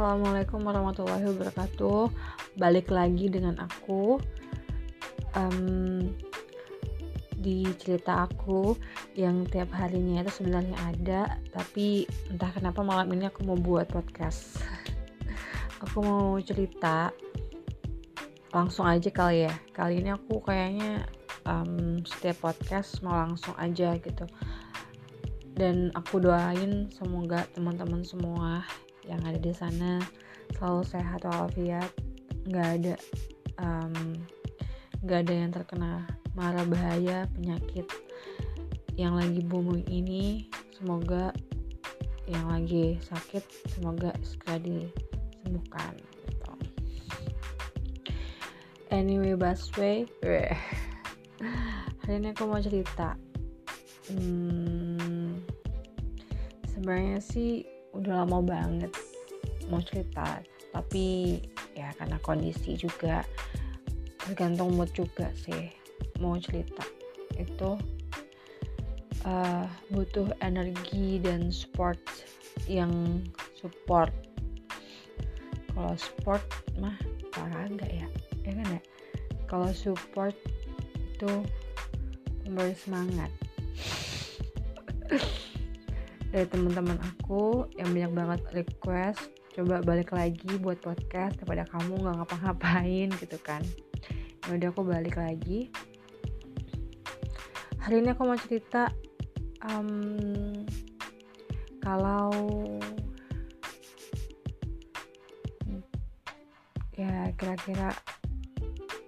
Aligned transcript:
Assalamualaikum 0.00 0.64
warahmatullahi 0.64 1.28
wabarakatuh. 1.28 2.08
Balik 2.56 2.88
lagi 2.88 3.28
dengan 3.28 3.60
aku 3.60 4.16
um, 5.36 6.08
di 7.36 7.68
cerita 7.76 8.24
aku 8.24 8.80
yang 9.12 9.44
tiap 9.44 9.68
harinya 9.76 10.24
itu 10.24 10.40
sebenarnya 10.40 10.72
ada, 10.88 11.36
tapi 11.52 12.08
entah 12.32 12.48
kenapa 12.48 12.80
malam 12.80 13.12
ini 13.12 13.28
aku 13.28 13.44
mau 13.44 13.60
buat 13.60 13.92
podcast. 13.92 14.64
aku 15.84 16.00
mau 16.00 16.40
cerita 16.40 17.12
langsung 18.56 18.88
aja 18.88 19.12
kali 19.12 19.52
ya. 19.52 19.54
Kali 19.76 20.00
ini 20.00 20.16
aku 20.16 20.40
kayaknya 20.40 21.04
um, 21.44 22.00
setiap 22.08 22.40
podcast 22.48 23.04
mau 23.04 23.20
langsung 23.20 23.52
aja 23.60 24.00
gitu. 24.00 24.24
Dan 25.52 25.92
aku 25.92 26.24
doain 26.24 26.88
semoga 26.88 27.44
teman-teman 27.52 28.00
semua 28.00 28.64
yang 29.10 29.20
ada 29.26 29.42
di 29.42 29.50
sana 29.50 29.98
selalu 30.54 30.86
sehat 30.86 31.26
walafiat 31.26 31.90
nggak 32.46 32.68
ada 32.78 32.94
nggak 35.00 35.18
ada 35.26 35.32
yang 35.34 35.50
terkena 35.50 36.06
mara 36.38 36.62
bahaya 36.62 37.26
penyakit 37.34 37.88
yang 38.94 39.16
lagi 39.16 39.40
booming 39.40 39.84
ini. 39.88 40.46
Semoga 40.76 41.32
yang 42.28 42.46
lagi 42.48 42.96
sakit 43.04 43.42
semoga 43.74 44.14
segera 44.22 44.62
disembuhkan 44.62 45.92
gitu. 45.98 46.52
anyway 48.94 49.34
busway 49.34 50.06
hari 52.00 52.14
ini 52.16 52.30
aku 52.30 52.46
mau 52.46 52.62
cerita. 52.62 53.18
Hmm, 54.08 55.42
sebenarnya 56.70 57.18
sih 57.18 57.66
udah 57.94 58.24
lama 58.24 58.38
banget 58.42 58.92
mau 59.70 59.82
cerita. 59.82 60.42
Tapi 60.70 61.38
ya 61.74 61.90
karena 61.98 62.18
kondisi 62.22 62.78
juga 62.78 63.26
tergantung 64.22 64.74
mood 64.78 64.90
juga 64.94 65.30
sih 65.34 65.70
mau 66.22 66.38
cerita. 66.38 66.84
Itu 67.34 67.78
uh, 69.26 69.66
butuh 69.90 70.30
energi 70.42 71.18
dan 71.22 71.50
support 71.50 71.98
yang 72.70 73.24
support. 73.58 74.12
Kalau 75.70 75.94
sport 75.96 76.44
mah 76.78 76.98
olahraga 77.38 77.86
ya 77.88 78.06
ya 78.44 78.52
kan 78.54 78.66
ya? 78.78 78.82
Kalau 79.50 79.70
support 79.74 80.34
itu 81.20 81.32
memberi 82.46 82.74
semangat 82.74 83.30
dari 86.30 86.46
teman-teman 86.46 86.94
aku 87.02 87.66
yang 87.74 87.90
banyak 87.90 88.12
banget 88.14 88.40
request 88.62 89.34
coba 89.50 89.82
balik 89.82 90.14
lagi 90.14 90.62
buat 90.62 90.78
podcast 90.78 91.34
daripada 91.42 91.66
kamu 91.74 92.06
nggak 92.06 92.16
ngapa-ngapain 92.22 93.10
gitu 93.18 93.34
kan. 93.42 93.58
Ya 94.46 94.54
udah 94.54 94.68
aku 94.70 94.86
balik 94.86 95.18
lagi. 95.18 95.74
Hari 97.82 97.98
ini 97.98 98.14
aku 98.14 98.22
mau 98.30 98.38
cerita 98.38 98.94
um, 99.66 100.62
kalau 101.82 102.30
ya 106.94 107.34
kira-kira 107.34 107.90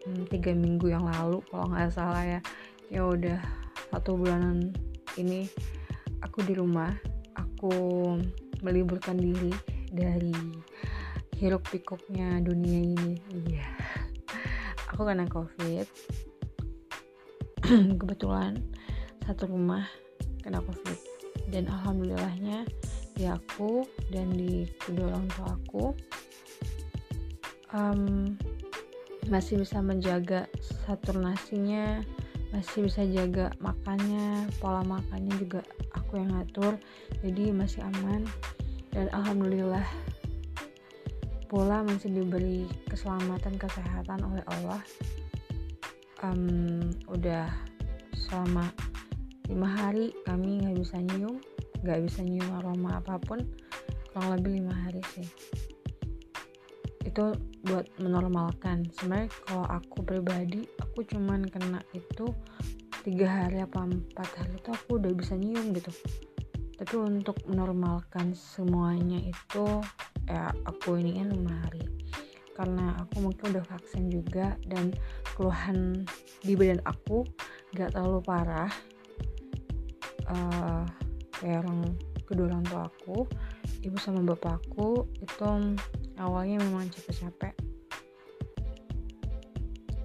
hmm, 0.02 0.26
tiga 0.26 0.50
minggu 0.58 0.90
yang 0.90 1.06
lalu 1.06 1.38
kalau 1.54 1.70
nggak 1.70 1.94
salah 1.94 2.26
ya. 2.26 2.40
Ya 2.90 3.06
udah 3.06 3.38
satu 3.94 4.18
bulanan 4.18 4.74
ini 5.14 5.46
aku 6.18 6.42
di 6.42 6.58
rumah 6.58 7.11
aku 7.62 8.18
meliburkan 8.66 9.14
diri 9.22 9.54
dari 9.94 10.34
hiruk 11.38 11.62
pikuknya 11.70 12.42
dunia 12.42 12.90
ini. 12.90 13.14
Iya. 13.30 13.70
Aku 14.90 15.06
kena 15.06 15.30
covid. 15.30 15.86
Kebetulan 18.02 18.58
satu 19.22 19.46
rumah 19.46 19.86
kena 20.42 20.58
covid. 20.58 20.98
Dan 21.54 21.70
alhamdulillahnya 21.70 22.66
di 23.14 23.30
aku 23.30 23.86
dan 24.10 24.34
di 24.34 24.66
kedua 24.82 25.14
orang 25.14 25.26
tua 25.30 25.48
aku 25.54 25.84
um, 27.78 28.34
masih 29.30 29.62
bisa 29.62 29.78
menjaga 29.78 30.50
saturnasinya 30.82 32.02
masih 32.52 32.86
bisa 32.86 33.02
jaga 33.08 33.48
makannya 33.58 34.46
pola 34.60 34.84
makannya 34.84 35.32
juga 35.40 35.60
aku 35.96 36.20
yang 36.20 36.30
ngatur 36.36 36.76
jadi 37.24 37.50
masih 37.50 37.80
aman. 37.96 38.28
Dan 38.92 39.08
alhamdulillah 39.16 39.88
pula 41.48 41.80
masih 41.80 42.12
diberi 42.12 42.68
keselamatan 42.92 43.56
kesehatan 43.56 44.20
oleh 44.20 44.44
Allah. 44.52 44.80
Um, 46.22 46.92
udah 47.10 47.48
selama 48.14 48.70
lima 49.50 49.68
hari 49.68 50.14
kami 50.22 50.62
nggak 50.62 50.78
bisa 50.78 50.96
nyium 51.02 51.42
nggak 51.82 52.00
bisa 52.06 52.22
nyium 52.22 52.46
aroma 52.62 53.02
apa 53.02 53.18
pun 53.18 53.42
kurang 54.14 54.38
lebih 54.38 54.62
lima 54.62 54.72
hari 54.72 55.02
sih 55.12 55.26
itu 57.12 57.36
buat 57.68 57.84
menormalkan. 58.00 58.88
Sebenarnya 58.96 59.28
kalau 59.44 59.68
aku 59.68 60.00
pribadi 60.00 60.64
aku 60.80 61.04
cuman 61.04 61.44
kena 61.44 61.84
itu 61.92 62.32
tiga 63.04 63.28
hari 63.28 63.60
apa 63.60 63.84
empat 63.84 64.28
hari 64.40 64.56
itu 64.56 64.72
aku 64.72 64.96
udah 64.96 65.12
bisa 65.12 65.36
nyium 65.36 65.76
gitu. 65.76 65.92
Tapi 66.80 66.94
untuk 66.96 67.36
menormalkan 67.44 68.32
semuanya 68.32 69.20
itu 69.20 69.64
ya 70.24 70.48
aku 70.64 70.96
ini 70.96 71.20
kan 71.20 71.28
lima 71.36 71.52
hari. 71.68 71.84
Karena 72.56 72.96
aku 72.96 73.28
mungkin 73.28 73.60
udah 73.60 73.64
vaksin 73.68 74.08
juga 74.08 74.56
dan 74.64 74.96
keluhan 75.36 76.08
di 76.40 76.56
badan 76.56 76.80
aku 76.88 77.28
gak 77.76 77.92
terlalu 77.92 78.24
parah. 78.24 78.72
Uh, 80.32 80.88
kayak 81.36 81.66
orang 81.66 81.92
kedua 82.24 82.48
orang 82.48 82.64
tua 82.64 82.88
aku 82.88 83.28
ibu 83.84 83.98
sama 84.00 84.24
bapakku 84.24 85.04
itu 85.20 85.44
awalnya 86.22 86.62
memang 86.62 86.86
capek-capek. 86.86 87.54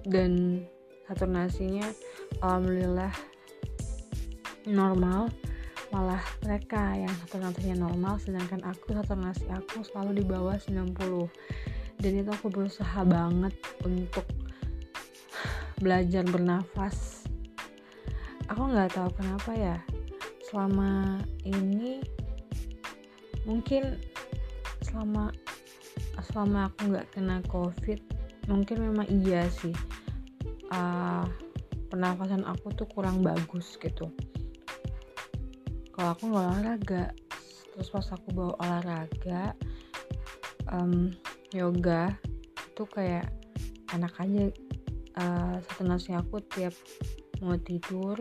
Dan 0.08 0.64
satu 1.06 1.30
nasinya 1.30 1.86
alhamdulillah 2.42 3.14
normal. 4.66 5.30
Malah 5.88 6.20
mereka 6.44 6.92
yang 6.98 7.14
satu 7.24 7.40
nasinya 7.40 7.88
normal 7.88 8.20
sedangkan 8.20 8.60
aku 8.66 8.92
satu 8.92 9.16
nasi 9.16 9.48
aku 9.48 9.80
selalu 9.86 10.20
di 10.20 10.24
bawah 10.28 10.60
90 10.60 10.92
dan 11.98 12.12
itu 12.12 12.30
aku 12.30 12.52
berusaha 12.52 13.00
banget 13.08 13.56
untuk 13.82 14.28
belajar 15.80 16.26
bernafas. 16.28 17.24
Aku 18.52 18.68
nggak 18.68 19.00
tahu 19.00 19.08
kenapa 19.16 19.50
ya 19.56 19.76
selama 20.48 21.20
ini 21.44 22.00
mungkin 23.44 24.00
selama 24.84 25.32
selama 26.26 26.70
aku 26.70 26.90
nggak 26.94 27.08
kena 27.14 27.38
covid 27.46 28.00
mungkin 28.48 28.90
memang 28.90 29.06
iya 29.08 29.46
sih. 29.48 29.76
Uh, 30.68 31.24
pernafasan 31.88 32.44
aku 32.44 32.72
tuh 32.76 32.88
kurang 32.88 33.24
bagus 33.24 33.76
gitu. 33.80 34.12
Kalau 35.92 36.10
aku 36.12 36.32
nggak 36.32 36.46
olahraga 36.52 37.04
terus 37.74 37.94
pas 37.94 38.08
aku 38.10 38.34
bawa 38.34 38.54
olahraga 38.58 39.54
um, 40.74 41.14
yoga 41.54 42.12
itu 42.74 42.82
kayak 42.90 43.30
enak 43.94 44.12
aja. 44.18 44.50
Uh, 45.18 45.58
satu 45.66 45.82
nasi 45.82 46.14
aku 46.14 46.38
tiap 46.46 46.74
mau 47.42 47.58
tidur 47.58 48.18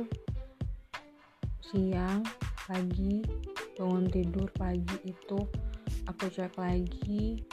siang 1.62 2.26
pagi 2.66 3.22
bangun 3.78 4.10
tidur 4.10 4.50
pagi 4.58 4.98
itu 5.06 5.38
aku 6.10 6.26
cek 6.32 6.58
lagi 6.58 7.44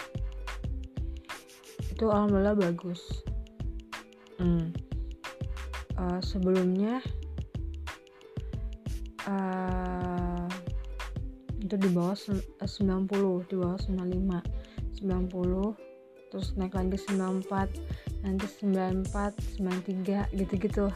itu 1.95 2.11
alhamdulillah 2.11 2.59
bagus. 2.59 3.23
Hmm. 4.43 4.75
Uh, 5.95 6.19
sebelumnya 6.19 6.99
uh, 9.31 10.51
itu 11.63 11.79
di 11.79 11.87
bawah 11.95 12.19
90 12.19 12.67
eh, 12.67 13.41
di 13.47 13.55
bawah 13.55 13.79
95 13.79 15.07
90 15.07 16.35
terus 16.35 16.51
naik 16.59 16.75
lagi 16.75 16.99
94 17.15 18.27
nanti 18.27 18.47
94 18.59 19.63
93 19.63 20.35
gitu-gitu. 20.35 20.91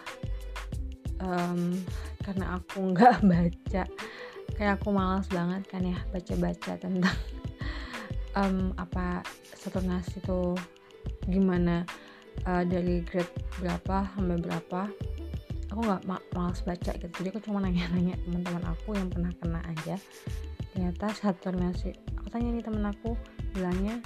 Um, 1.22 1.78
karena 2.26 2.58
aku 2.58 2.78
nggak 2.92 3.22
baca 3.22 3.82
kayak 4.58 4.82
aku 4.82 4.90
malas 4.90 5.30
banget 5.30 5.62
kan 5.70 5.86
ya 5.86 5.98
baca-baca 6.10 6.74
tentang 6.74 7.18
um, 8.38 8.74
apa 8.74 9.22
saturnasi 9.54 10.18
itu 10.18 10.58
gimana 11.28 11.84
uh, 12.48 12.64
dari 12.64 13.04
grade 13.04 13.30
berapa 13.60 14.08
sampai 14.16 14.38
berapa 14.40 14.80
aku 15.69 15.80
nggak 15.84 16.02
ma 16.08 16.16
malas 16.32 16.64
baca 16.64 16.92
gitu. 16.96 17.12
Jadi 17.20 17.28
aku 17.28 17.40
cuma 17.44 17.60
nanya-nanya 17.60 18.16
teman-teman 18.25 18.64
aku 18.72 18.96
yang 18.96 19.08
pernah 19.12 19.32
kena 19.36 19.60
aja. 19.69 19.96
Ternyata 20.72 21.12
satu 21.12 21.52
nasi 21.52 21.92
aku 22.16 22.28
tanya 22.32 22.56
nih 22.56 22.64
temen 22.64 22.84
aku 22.88 23.12
bilangnya 23.52 24.00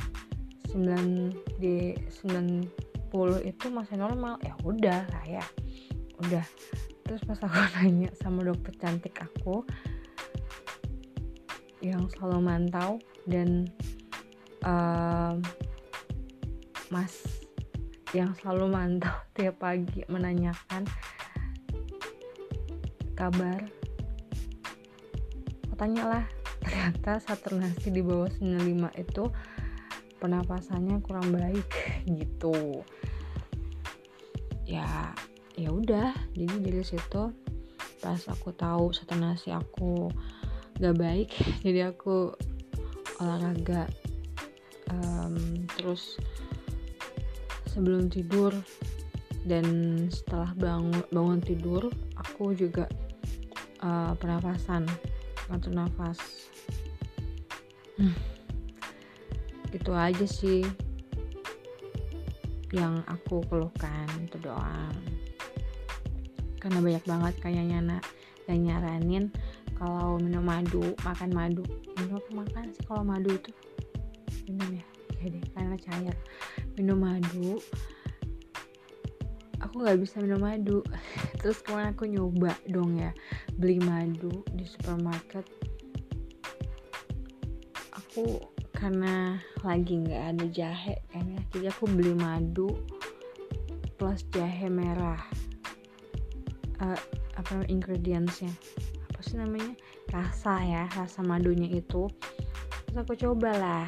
9 0.74 1.62
di 1.62 1.94
90 2.26 2.66
itu 3.46 3.66
masih 3.70 3.96
normal. 4.00 4.42
Ya 4.42 4.58
udah 4.66 5.06
lah 5.06 5.24
ya 5.24 5.44
udah. 6.26 6.44
Terus 7.06 7.22
pas 7.22 7.38
aku 7.38 7.58
nanya 7.78 8.10
sama 8.19 8.42
dokter 8.42 8.74
cantik 8.82 9.14
aku 9.22 9.62
yang 11.82 12.06
selalu 12.14 12.46
mantau 12.46 13.02
dan 13.26 13.66
um, 14.62 15.42
mas 16.92 17.24
yang 18.12 18.36
selalu 18.36 18.68
mantau 18.68 19.16
tiap 19.36 19.64
pagi 19.64 20.04
menanyakan 20.12 20.84
kabar. 23.16 23.64
Aku 25.72 26.04
lah 26.04 26.28
ternyata 26.60 27.18
saat 27.18 27.40
nasi 27.56 27.88
di 27.88 28.04
bawah 28.04 28.28
95 28.28 28.92
itu 29.00 29.24
pernapasannya 30.20 31.00
kurang 31.00 31.32
baik 31.32 31.66
gitu. 32.20 32.84
Ya 34.68 35.16
ya 35.56 35.72
udah 35.72 36.12
jadi 36.36 36.54
dari 36.60 36.84
situ 36.84 37.32
pas 38.00 38.20
aku 38.28 38.50
tahu 38.56 38.90
nasi 39.20 39.52
aku 39.52 40.08
gak 40.80 40.96
baik 40.96 41.28
jadi 41.66 41.92
aku 41.92 42.32
olahraga 43.20 43.86
um, 44.90 45.62
terus 45.78 46.18
sebelum 47.72 48.12
tidur 48.12 48.52
dan 49.48 49.64
setelah 50.12 50.52
bangun 50.54 51.02
bangun 51.08 51.40
tidur 51.40 51.88
aku 52.14 52.52
juga 52.52 52.86
uh, 53.80 54.12
pernapasan 54.20 54.84
atur 55.48 55.72
nafas. 55.72 56.20
Hmm. 58.00 58.16
itu 59.72 59.92
aja 59.92 60.24
sih 60.28 60.64
yang 62.72 63.00
aku 63.08 63.44
keluhkan 63.48 64.08
itu 64.20 64.36
doang. 64.40 64.92
Karena 66.56 66.78
banyak 66.80 67.04
banget 67.04 67.34
kayaknya 67.40 67.78
nak 67.80 68.04
yang 68.48 68.69
nyaranin 68.69 69.24
kalau 69.76 70.16
minum 70.20 70.44
madu 70.44 70.96
makan 71.04 71.30
madu. 71.32 71.64
Minum 72.00 72.20
apa 72.20 72.30
makan 72.32 72.64
sih 72.72 72.84
kalau 72.84 73.04
madu 73.04 73.32
itu? 73.32 73.52
Minum 74.48 74.80
ya? 74.80 74.84
Ya 75.20 75.26
deh 75.30 75.44
karena 75.54 75.76
cair 75.78 76.16
minum 76.76 77.00
madu. 77.00 77.60
Aku 79.62 79.84
nggak 79.84 80.00
bisa 80.00 80.19
minum 80.20 80.42
madu. 80.42 80.80
Terus 81.40 81.60
kemarin 81.60 81.92
aku 81.92 82.04
nyoba 82.08 82.52
dong 82.69 82.96
ya 82.98 83.10
beli 83.56 83.78
madu 83.82 84.42
di 84.52 84.64
supermarket. 84.64 85.44
Aku 87.92 88.40
karena 88.72 89.38
lagi 89.62 90.02
nggak 90.02 90.22
ada 90.34 90.46
jahe 90.50 90.98
kan 91.14 91.22
ya 91.22 91.38
jadi 91.54 91.70
aku 91.70 91.86
beli 91.86 92.19
madu 92.19 92.74
plus 93.94 94.26
jahe 94.34 94.66
merah. 94.66 95.22
Uh, 96.82 96.98
apa 97.38 97.62
ingredientsnya? 97.70 98.50
Apa 99.06 99.20
sih 99.22 99.38
namanya? 99.38 99.78
Rasa 100.10 100.58
ya 100.66 100.82
rasa 100.90 101.22
madunya 101.22 101.70
itu. 101.70 102.10
Terus 102.90 102.98
aku 102.98 103.14
cobalah 103.14 103.86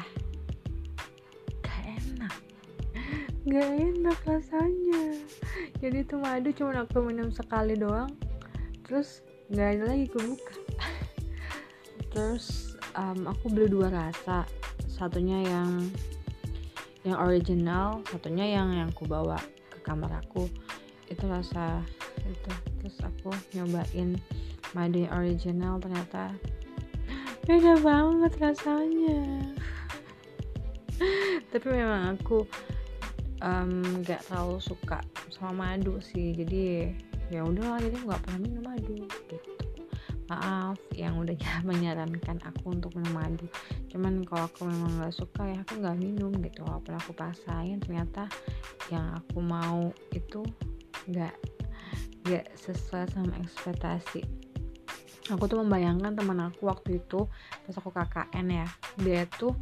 nggak 3.45 3.69
enak 3.77 4.19
rasanya. 4.25 5.21
Jadi 5.77 6.01
itu 6.01 6.17
madu 6.17 6.49
cuma 6.49 6.81
aku 6.81 6.97
minum 7.05 7.29
sekali 7.29 7.77
doang. 7.77 8.09
Terus 8.85 9.21
nggak 9.53 9.69
ada 9.77 9.83
lagi 9.93 10.05
aku 10.09 10.19
buka 10.33 10.55
terus 12.15 12.73
um, 12.95 13.27
aku 13.27 13.51
beli 13.51 13.67
dua 13.69 13.91
rasa. 13.91 14.47
Satunya 14.87 15.43
yang 15.43 15.83
yang 17.05 17.19
original 17.21 18.01
satunya 18.07 18.55
yang 18.57 18.71
yang 18.73 18.89
aku 18.89 19.05
bawa 19.05 19.37
ke 19.69 19.77
kamar 19.85 20.23
aku. 20.25 20.49
Itu 21.11 21.27
rasa 21.29 21.83
itu. 22.25 22.51
Terus 22.81 22.97
aku 23.03 23.29
nyobain 23.53 24.17
madu 24.73 25.05
original 25.11 25.77
ternyata. 25.77 26.33
Beda 27.45 27.77
banget 27.83 28.33
rasanya. 28.41 29.21
Tapi 31.51 31.67
memang 31.67 32.15
aku 32.15 32.47
nggak 33.45 34.21
um, 34.21 34.25
terlalu 34.25 34.57
suka 34.57 35.05
sama 35.29 35.53
madu 35.77 36.01
sih. 36.01 36.33
Jadi 36.33 36.89
ya 37.29 37.45
udah 37.45 37.77
jadi 37.77 37.93
nggak 37.93 38.21
pernah 38.25 38.39
minum 38.41 38.63
madu 38.65 39.05
gitu. 39.05 39.37
Maaf 40.25 40.81
yang 40.97 41.21
udah 41.21 41.37
menyarankan 41.69 42.41
aku 42.41 42.73
untuk 42.73 42.97
minum 42.97 43.13
madu. 43.13 43.45
Cuman 43.93 44.25
kalau 44.25 44.49
aku 44.49 44.65
memang 44.65 44.97
nggak 44.97 45.13
suka 45.13 45.45
ya 45.45 45.61
aku 45.61 45.77
nggak 45.77 45.97
minum 46.01 46.33
gitu. 46.41 46.65
Walaupun 46.65 46.97
aku 46.97 47.13
pasain 47.13 47.77
ternyata 47.77 48.25
yang 48.89 49.13
aku 49.13 49.37
mau 49.41 49.93
itu 50.09 50.41
nggak 51.05 51.35
nggak 52.25 52.45
sesuai 52.57 53.13
sama 53.13 53.37
ekspektasi. 53.45 54.25
Aku 55.33 55.49
tuh 55.49 55.61
membayangkan 55.61 56.13
teman 56.13 56.37
aku 56.37 56.69
waktu 56.69 57.01
itu 57.01 57.25
pas 57.65 57.73
aku 57.77 57.89
KKN 57.89 58.61
ya 58.61 58.67
dia 59.01 59.25
tuh 59.25 59.57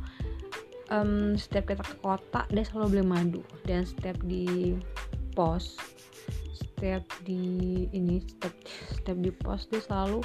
um, 0.94 1.34
setiap 1.34 1.74
kita 1.74 1.82
ke 1.82 1.96
kota 2.00 2.46
dia 2.54 2.64
selalu 2.64 3.02
beli 3.02 3.04
madu. 3.04 3.42
Dan 3.66 3.84
setiap 3.84 4.18
di 4.24 4.78
pos 5.34 5.82
setiap 6.54 7.04
di 7.26 7.42
ini 7.90 8.22
setiap 8.22 8.54
setiap 8.94 9.18
di 9.18 9.32
pos 9.34 9.66
dia 9.74 9.82
selalu 9.82 10.22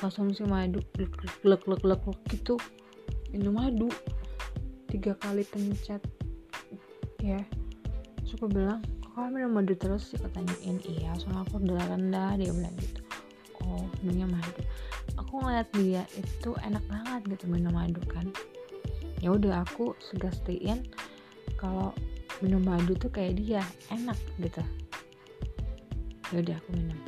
konsumsi 0.00 0.42
madu. 0.48 0.80
Lek 0.96 1.12
lek 1.44 1.62
lek 1.68 1.82
lek 1.84 2.02
gitu. 2.32 2.56
Minum 3.36 3.60
madu. 3.60 3.92
Tiga 4.88 5.12
kali 5.20 5.44
pencet. 5.44 6.00
Ya. 7.20 7.40
Suka 8.24 8.48
bilang 8.48 8.80
kok 9.04 9.30
minum 9.30 9.52
madu 9.52 9.76
terus? 9.76 10.10
Sih 10.10 10.18
ketanyain 10.18 10.80
iya 10.88 11.12
soalnya 11.20 11.44
aku 11.44 11.60
udah 11.60 11.84
rendah. 11.92 12.40
Dia 12.40 12.50
bilang 12.50 12.74
gitu. 12.80 13.00
Oh 13.62 13.84
minumnya 14.00 14.38
madu? 14.40 14.62
Aku 15.20 15.42
ngeliat 15.42 15.68
dia 15.76 16.02
itu 16.14 16.50
enak 16.62 16.82
banget 16.90 17.22
gitu 17.36 17.46
minum 17.50 17.74
madu 17.74 18.02
kan 18.10 18.26
ya 19.24 19.32
udah 19.32 19.64
aku 19.64 19.96
sugestiin 20.04 20.84
kalau 21.56 21.96
minum 22.44 22.60
madu 22.60 22.92
tuh 22.92 23.08
kayak 23.08 23.40
dia 23.40 23.64
enak 23.88 24.20
gitu. 24.36 24.60
Ya 26.28 26.44
udah 26.44 26.54
aku 26.60 26.68
minum. 26.76 27.00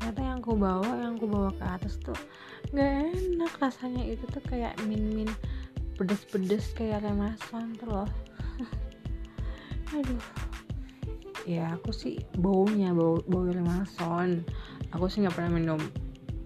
Ternyata 0.00 0.20
yang 0.24 0.38
aku 0.40 0.52
bawa 0.56 0.90
yang 0.96 1.20
aku 1.20 1.28
bawa 1.28 1.52
ke 1.52 1.64
atas 1.68 2.00
tuh 2.00 2.16
nggak 2.72 3.12
enak 3.12 3.52
rasanya. 3.60 4.00
Itu 4.08 4.24
tuh 4.32 4.40
kayak 4.48 4.80
min 4.88 5.12
min 5.12 5.28
pedes-pedes 6.00 6.72
kayak 6.72 7.04
remasan 7.04 7.76
tuh 7.76 8.00
loh. 8.00 8.10
Aduh. 10.00 10.24
Ya 11.44 11.76
aku 11.76 11.92
sih 11.92 12.16
baunya 12.40 12.96
bau 12.96 13.20
bau 13.28 13.44
remason. 13.44 14.40
Aku 14.96 15.04
sih 15.12 15.20
nggak 15.20 15.36
pernah 15.36 15.52
minum 15.52 15.80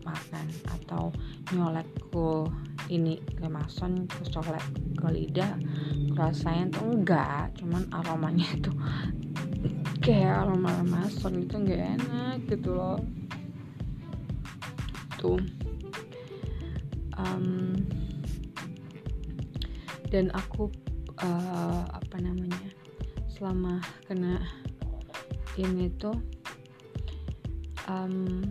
makan 0.03 0.47
atau 0.83 1.15
nyolek 1.55 1.87
ini 2.93 3.17
remason 3.41 4.05
terus 4.09 4.29
coklat 4.33 4.65
ke 4.99 5.07
lidah 5.09 5.57
rasanya 6.15 6.69
tuh 6.75 6.85
enggak 6.85 7.53
cuman 7.57 7.85
aromanya 7.93 8.47
itu 8.55 8.73
kayak 10.05 10.45
aroma 10.45 10.69
remason 10.85 11.45
gitu 11.45 11.65
nggak 11.65 11.97
enak 11.97 12.37
gitu 12.45 12.77
loh. 12.77 13.01
Tuh 15.17 15.41
um, 17.17 17.73
dan 20.13 20.29
aku 20.37 20.69
uh, 21.25 21.83
apa 21.89 22.17
namanya 22.21 22.71
selama 23.33 23.83
kena 24.07 24.39
ini 25.59 25.91
tuh 25.99 26.15
um, 27.89 28.45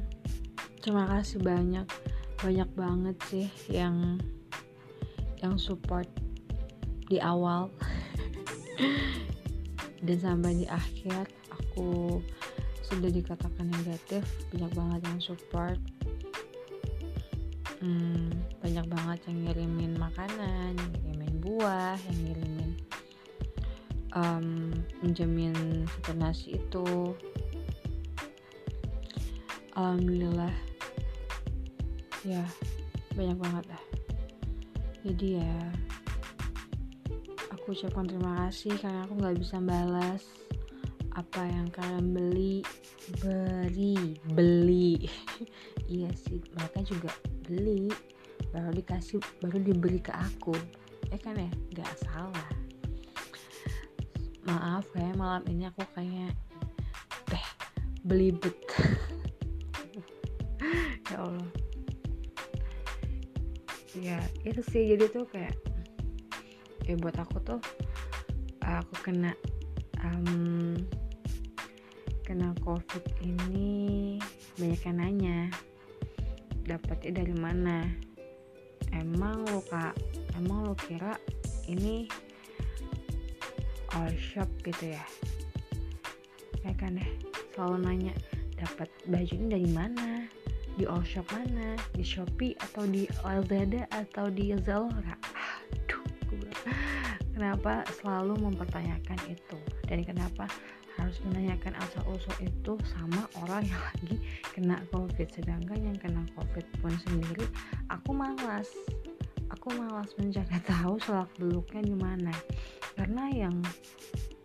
terima 0.83 1.07
kasih 1.07 1.39
banyak 1.39 1.87
banyak 2.43 2.67
banget 2.75 3.17
sih 3.31 3.47
yang 3.71 4.19
yang 5.39 5.55
support 5.55 6.11
di 7.07 7.15
awal. 7.23 7.71
Dan 10.03 10.19
sampai 10.19 10.51
di 10.59 10.67
akhir 10.67 11.31
aku 11.47 12.19
sudah 12.83 13.07
dikatakan 13.07 13.71
negatif. 13.71 14.27
Banyak 14.51 14.71
banget 14.75 15.01
yang 15.07 15.19
support. 15.23 15.79
Hmm, 17.79 18.27
banyak 18.59 18.91
banget 18.91 19.19
yang 19.31 19.37
ngirimin 19.47 19.95
makanan 19.95 20.75
yang 20.75 20.89
ngirimin 20.99 21.35
buah 21.39 21.95
yang 21.95 22.19
ngirimin 22.27 22.71
um, 24.19 24.47
menjamin 24.99 25.55
nasi 26.19 26.59
itu. 26.59 27.15
Alhamdulillah 29.75 30.72
ya 32.23 32.43
banyak 33.13 33.37
banget 33.37 33.65
lah. 33.67 33.83
Jadi 35.03 35.27
ya 35.43 35.55
aku 37.51 37.75
ucapkan 37.75 38.07
terima 38.07 38.47
kasih 38.47 38.75
karena 38.79 39.03
aku 39.03 39.13
nggak 39.19 39.37
bisa 39.39 39.59
balas 39.59 40.23
apa 41.13 41.45
yang 41.45 41.67
kalian 41.69 42.15
beli 42.15 42.63
beri 43.19 44.17
beli. 44.31 44.95
Iya 45.83 46.09
sih 46.15 46.39
mereka 46.55 46.79
juga 46.87 47.11
beli 47.45 47.91
baru 48.49 48.71
dikasih 48.71 49.19
baru 49.43 49.59
diberi 49.59 49.99
ke 49.99 50.15
aku. 50.15 50.55
Ya 51.11 51.19
kan 51.19 51.35
ya 51.35 51.51
nggak 51.75 51.91
salah. 52.07 52.49
Maaf 54.47 54.87
kayak 54.95 55.19
malam 55.19 55.43
ini 55.51 55.67
aku 55.67 55.83
kayak 55.91 56.33
teh 57.27 57.45
belibet. 58.07 58.55
Ya 61.13 61.19
Allah 61.29 61.62
ya 63.97 64.19
itu 64.49 64.61
sih. 64.65 64.89
Jadi 64.93 65.05
tuh 65.09 65.25
kayak 65.29 65.55
ya 66.83 66.95
buat 66.99 67.15
aku 67.15 67.37
tuh 67.43 67.61
aku 68.63 68.95
kena 69.03 69.31
um, 70.03 70.75
kena 72.23 72.51
covid 72.63 73.03
ini 73.23 74.19
banyak 74.59 74.81
yang 74.87 74.97
nanya 74.99 75.39
dapatnya 76.65 77.23
dari 77.23 77.35
mana? 77.35 77.87
Emang 78.93 79.43
lo 79.49 79.59
kak 79.65 79.97
emang 80.37 80.69
lo 80.69 80.75
kira 80.77 81.17
ini 81.65 82.05
all 83.97 84.13
shop 84.15 84.47
gitu 84.63 84.95
ya? 84.95 85.05
Ya 86.63 86.71
kan 86.79 86.95
deh 86.95 87.09
selalu 87.53 87.77
nanya 87.85 88.13
dapat 88.57 88.89
baju 89.05 89.33
ini 89.35 89.47
dari 89.51 89.69
mana 89.69 90.09
di 90.77 90.83
all 90.89 91.05
shop 91.05 91.27
mana 91.29 91.77
di 91.93 92.01
shopee 92.01 92.57
atau 92.57 92.83
di 92.89 93.05
lazada 93.21 93.85
atau 93.93 94.25
di 94.29 94.53
zalora. 94.61 95.15
Aduh 95.73 96.03
kenapa 97.33 97.85
selalu 98.01 98.39
mempertanyakan 98.41 99.19
itu? 99.29 99.57
Dan 99.85 100.05
kenapa 100.05 100.49
harus 101.01 101.17
menanyakan 101.25 101.73
asal 101.81 102.05
usul 102.13 102.33
itu 102.45 102.77
sama 102.85 103.25
orang 103.41 103.65
yang 103.65 103.81
lagi 103.81 104.15
kena 104.53 104.77
covid? 104.93 105.29
Sedangkan 105.29 105.81
yang 105.81 105.97
kena 105.97 106.25
covid 106.37 106.65
pun 106.81 106.93
sendiri 107.09 107.45
aku 107.89 108.13
malas. 108.13 108.69
Aku 109.59 109.69
malas 109.77 110.09
mencari 110.17 110.57
tahu 110.71 110.97
selak 111.01 111.29
beluknya 111.37 111.81
gimana 111.85 112.33
karena 112.93 113.29
yang 113.33 113.55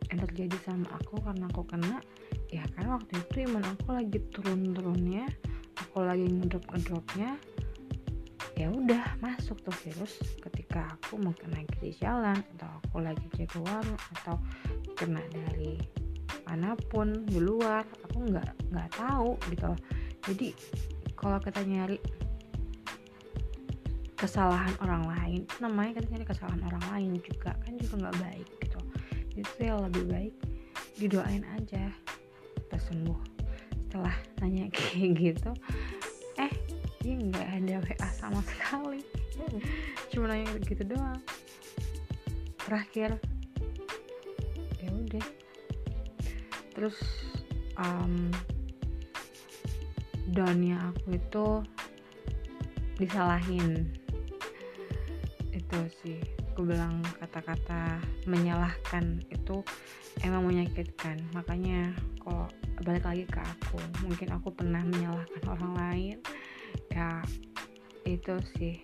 yang 0.08 0.18
terjadi 0.24 0.56
sama 0.64 0.88
aku 0.96 1.20
karena 1.20 1.44
aku 1.52 1.62
kena 1.68 2.00
ya 2.48 2.64
kan 2.72 2.96
waktu 2.96 3.12
itu 3.20 3.44
iman 3.44 3.64
aku 3.76 3.92
lagi 3.92 4.18
turun-turunnya 4.32 5.28
aku 5.88 6.04
lagi 6.04 6.28
ngedrop-ngedropnya 6.28 7.40
ya 8.60 8.68
udah 8.68 9.16
masuk 9.24 9.56
tuh 9.64 9.72
virus. 9.80 10.20
Ketika 10.44 10.84
aku 10.84 11.16
mungkin 11.16 11.48
lagi 11.56 11.72
di 11.80 11.96
jalan 11.96 12.36
atau 12.58 12.68
aku 12.84 13.00
lagi 13.00 13.24
jaga 13.32 13.58
warung 13.64 14.00
atau 14.20 14.36
kena 14.92 15.24
dari 15.32 15.80
mana 16.44 16.76
pun 16.76 17.24
di 17.24 17.40
luar 17.40 17.88
aku 18.04 18.28
nggak 18.28 18.68
nggak 18.68 18.90
tahu 19.00 19.40
gitu. 19.48 19.72
Jadi 20.28 20.48
kalau 21.16 21.40
kita 21.40 21.64
nyari 21.64 21.96
kesalahan 24.18 24.74
orang 24.84 25.08
lain 25.08 25.40
namanya 25.62 26.02
kita 26.02 26.06
nyari 26.12 26.26
kesalahan 26.28 26.62
orang 26.68 26.84
lain 26.92 27.10
juga 27.24 27.56
kan 27.64 27.72
juga 27.80 27.94
nggak 28.04 28.18
baik 28.20 28.48
gitu. 28.60 28.80
Itu 29.40 29.56
ya 29.56 29.80
lebih 29.80 30.04
baik 30.04 30.34
didoain 31.00 31.46
aja 31.56 31.94
kita 32.58 32.76
sembuh 32.76 33.37
setelah 33.88 34.12
nanya 34.44 34.68
kayak 34.76 35.16
gitu 35.16 35.50
eh 36.36 36.52
dia 37.00 37.14
nggak 37.16 37.48
ada 37.62 37.74
WA 37.88 38.08
sama 38.12 38.44
sekali. 38.44 39.00
Cuma 40.12 40.28
nanya 40.28 40.50
gitu 40.66 40.84
doang. 40.84 41.16
Terakhir 42.60 43.16
ya 44.82 44.90
udah. 44.92 45.26
Terus 46.76 46.98
um, 47.80 48.28
downnya 50.36 50.92
aku 50.92 51.16
itu 51.16 51.46
disalahin. 53.00 53.88
Itu 55.54 55.78
sih 56.04 56.18
aku 56.50 56.66
bilang 56.66 57.00
kata-kata 57.22 58.02
menyalahkan 58.26 59.22
itu 59.30 59.62
emang 60.26 60.44
menyakitkan. 60.44 61.22
Makanya 61.30 61.94
kok 62.18 62.57
balik 62.82 63.04
lagi 63.06 63.24
ke 63.26 63.40
aku. 63.40 63.78
Mungkin 64.06 64.28
aku 64.34 64.54
pernah 64.54 64.82
menyalahkan 64.84 65.42
orang 65.48 65.72
lain. 65.74 66.16
Ya 66.92 67.22
itu 68.06 68.34
sih. 68.58 68.82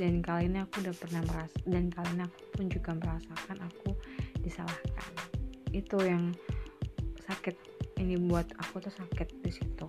Dan 0.00 0.24
kali 0.24 0.48
ini 0.48 0.64
aku 0.64 0.80
udah 0.80 0.96
pernah 0.96 1.20
merasa 1.28 1.56
dan 1.68 1.92
kali 1.92 2.08
ini 2.16 2.24
aku 2.24 2.40
pun 2.56 2.66
juga 2.72 2.90
merasakan 2.96 3.58
aku 3.60 3.90
disalahkan. 4.40 5.12
Itu 5.72 6.00
yang 6.00 6.32
sakit. 7.28 7.56
Ini 8.00 8.18
buat 8.26 8.48
aku 8.58 8.82
tuh 8.82 8.90
sakit 8.90 9.28
di 9.44 9.52
situ. 9.52 9.86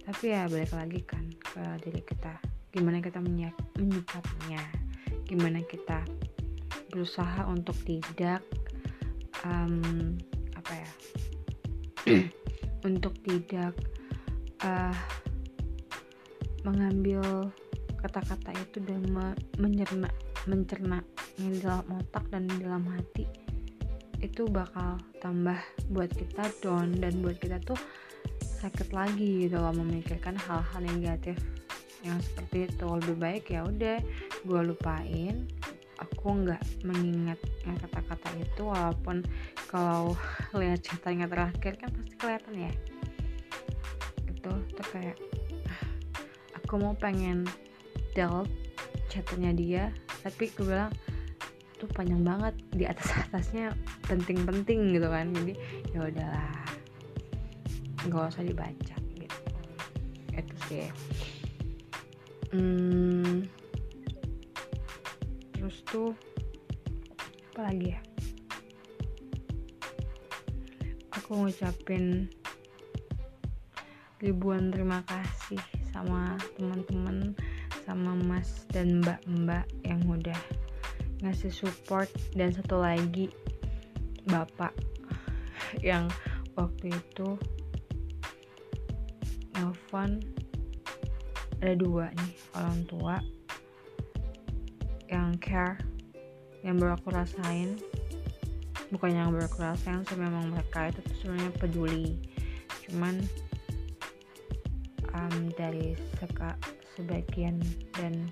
Tapi 0.00 0.24
ya 0.32 0.48
balik 0.50 0.74
lagi 0.74 1.00
kan 1.06 1.22
ke 1.38 1.62
diri 1.86 2.02
kita. 2.02 2.34
Gimana 2.72 2.98
kita 2.98 3.20
menyikapinya? 3.22 4.64
Gimana 5.28 5.62
kita 5.62 6.02
berusaha 6.90 7.46
untuk 7.46 7.78
tidak 7.86 8.42
um, 9.46 10.18
apa 10.58 10.72
ya 10.74 10.90
untuk 12.88 13.14
tidak 13.22 13.74
uh, 14.64 14.96
mengambil 16.64 17.52
kata-kata 18.00 18.52
itu 18.56 18.80
dan 18.84 19.04
me 19.12 19.36
menyerna 19.60 20.08
di 21.36 21.60
dalam 21.60 21.84
otak 22.00 22.24
dan 22.32 22.48
di 22.48 22.64
dalam 22.64 22.84
hati 22.88 23.28
itu 24.20 24.44
bakal 24.48 25.00
tambah 25.20 25.56
buat 25.92 26.12
kita 26.12 26.48
down 26.60 26.92
dan 27.00 27.24
buat 27.24 27.40
kita 27.40 27.60
tuh 27.64 27.76
sakit 28.60 28.92
lagi 28.92 29.48
gitu 29.48 29.56
loh 29.56 29.72
memikirkan 29.72 30.36
hal-hal 30.36 30.80
negatif 30.84 31.40
yang 32.04 32.20
seperti 32.20 32.68
itu. 32.68 32.84
Lebih 32.84 33.16
baik 33.16 33.44
ya 33.52 33.64
udah 33.64 33.96
gue 34.44 34.60
lupain 34.64 35.48
aku 36.00 36.44
nggak 36.44 36.60
mengingat 36.84 37.36
kata-kata 37.64 38.28
itu 38.40 38.62
walaupun 38.64 39.20
kalau 39.70 40.18
lihat 40.50 40.82
ceritanya 40.82 41.30
terakhir 41.30 41.78
kan 41.78 41.94
pasti 41.94 42.14
kelihatan 42.18 42.54
ya. 42.58 42.72
Itu 44.26 44.50
tuh 44.74 44.86
kayak 44.90 45.14
aku 46.58 46.74
mau 46.82 46.98
pengen 46.98 47.46
delete 48.18 48.50
chatnya 49.06 49.54
dia 49.54 49.84
tapi 50.26 50.50
gue 50.54 50.66
bilang 50.66 50.90
tuh 51.78 51.86
panjang 51.94 52.26
banget 52.26 52.54
di 52.74 52.82
atas 52.82 53.14
atasnya 53.30 53.70
penting-penting 54.10 54.90
gitu 54.90 55.06
kan. 55.06 55.30
Jadi 55.30 55.54
ya 55.94 56.02
udahlah 56.02 56.50
nggak 58.10 58.26
usah 58.26 58.42
dibaca 58.42 58.96
gitu. 59.14 59.38
Itu 60.34 60.54
sih. 60.66 60.90
Hmm, 62.50 63.46
terus 65.54 65.86
tuh 65.86 66.10
apa 67.54 67.70
lagi 67.70 67.94
ya 67.94 68.09
aku 71.30 71.46
ngucapin 71.46 72.26
ribuan 74.18 74.74
terima 74.74 74.98
kasih 75.06 75.62
sama 75.94 76.34
teman-teman 76.58 77.38
sama 77.86 78.18
mas 78.26 78.66
dan 78.74 78.98
mbak-mbak 78.98 79.62
yang 79.86 80.02
udah 80.10 80.34
ngasih 81.22 81.54
support. 81.54 82.10
Dan 82.34 82.50
satu 82.50 82.82
lagi 82.82 83.30
bapak 84.26 84.74
yang 85.78 86.10
waktu 86.58 86.90
itu 86.90 87.38
nelfon 89.54 90.18
ada 91.62 91.78
dua 91.78 92.10
nih 92.10 92.34
orang 92.58 92.78
tua 92.90 93.22
yang 95.06 95.38
care 95.38 95.78
yang 96.66 96.74
baru 96.74 96.98
aku 96.98 97.14
rasain 97.14 97.78
bukan 98.90 99.10
yang 99.14 99.30
rasain 99.34 100.02
sih 100.06 100.18
memang 100.18 100.50
mereka 100.50 100.90
itu 100.90 101.00
sebenarnya 101.22 101.52
peduli. 101.58 102.18
Cuman 102.86 103.22
um, 105.14 105.36
dari 105.54 105.94
seka, 106.18 106.58
sebagian 106.98 107.58
dan 107.94 108.26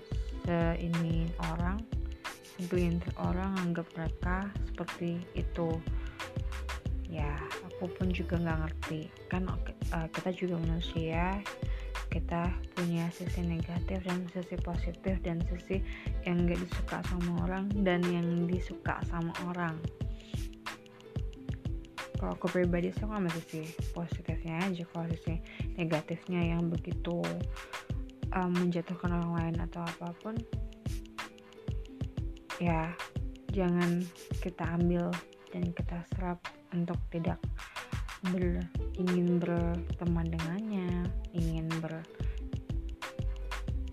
seini 0.44 1.30
orang 1.54 1.78
segelintir 2.58 3.14
orang 3.22 3.54
anggap 3.62 3.86
mereka 3.94 4.50
seperti 4.66 5.22
itu. 5.38 5.78
Ya 7.06 7.38
aku 7.70 7.86
pun 7.94 8.10
juga 8.10 8.36
nggak 8.36 8.58
ngerti. 8.66 9.00
Kan 9.30 9.46
uh, 9.46 10.08
kita 10.10 10.34
juga 10.34 10.58
manusia 10.58 11.38
kita 12.08 12.48
punya 12.72 13.04
sisi 13.12 13.44
negatif 13.44 14.00
dan 14.00 14.24
sisi 14.32 14.56
positif 14.64 15.20
dan 15.20 15.44
sisi 15.44 15.84
yang 16.24 16.48
gak 16.48 16.56
disuka 16.64 16.98
sama 17.04 17.44
orang 17.44 17.68
dan 17.84 18.00
yang 18.08 18.48
disuka 18.48 18.96
sama 19.12 19.28
orang 19.44 19.76
kalau 22.18 22.34
aku 22.34 22.50
pribadi 22.50 22.90
sih 22.90 23.06
sama 23.06 23.30
sisi 23.30 23.62
positifnya 23.94 24.58
aja. 24.66 24.82
Kalau 24.90 25.06
sisi 25.14 25.38
negatifnya 25.78 26.42
yang 26.42 26.66
begitu 26.66 27.22
um, 28.34 28.50
menjatuhkan 28.58 29.14
orang 29.14 29.32
lain 29.38 29.56
atau 29.70 29.87
apa 29.87 30.10
pun 30.18 30.34
ya 32.58 32.90
jangan 33.54 34.02
kita 34.42 34.66
ambil 34.82 35.14
dan 35.54 35.70
kita 35.72 36.02
serap 36.12 36.42
untuk 36.75 36.98
tidak 37.14 37.38
ber, 38.34 38.66
ingin 38.98 39.38
berteman 39.38 40.26
dengannya 40.26 41.06
ingin 41.30 41.70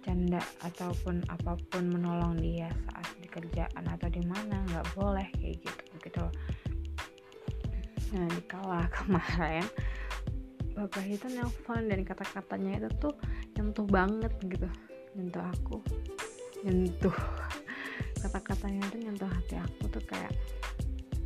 bercanda 0.01 0.41
ataupun 0.65 1.21
apa 1.29 1.61
pun 1.69 1.93
menolong 1.93 2.41
dia 2.41 2.73
saat 2.89 3.05
kerjaan 3.35 3.83
atau 3.91 4.07
di 4.07 4.23
mana 4.23 4.63
nggak 4.71 4.87
boleh 4.95 5.27
kayak 5.35 5.59
gitu 5.59 5.83
gitu 5.99 6.23
nah 8.13 8.27
di 8.29 8.41
kala 8.45 8.85
kemarin 9.01 9.65
bapak 10.75 11.07
itu 11.07 11.25
nelfon 11.31 11.87
dan 11.87 12.03
kata-katanya 12.03 12.83
itu 12.83 12.89
tuh 12.99 13.15
nyentuh 13.55 13.87
banget 13.87 14.33
gitu. 14.43 14.67
Nyentuh 15.15 15.47
aku. 15.47 15.79
Nyentuh. 16.67 17.15
Kata-katanya 18.21 18.83
tuh 18.91 18.99
nyentuh 18.99 19.29
hati 19.31 19.55
aku 19.55 19.87
tuh 19.87 20.03
kayak 20.03 20.35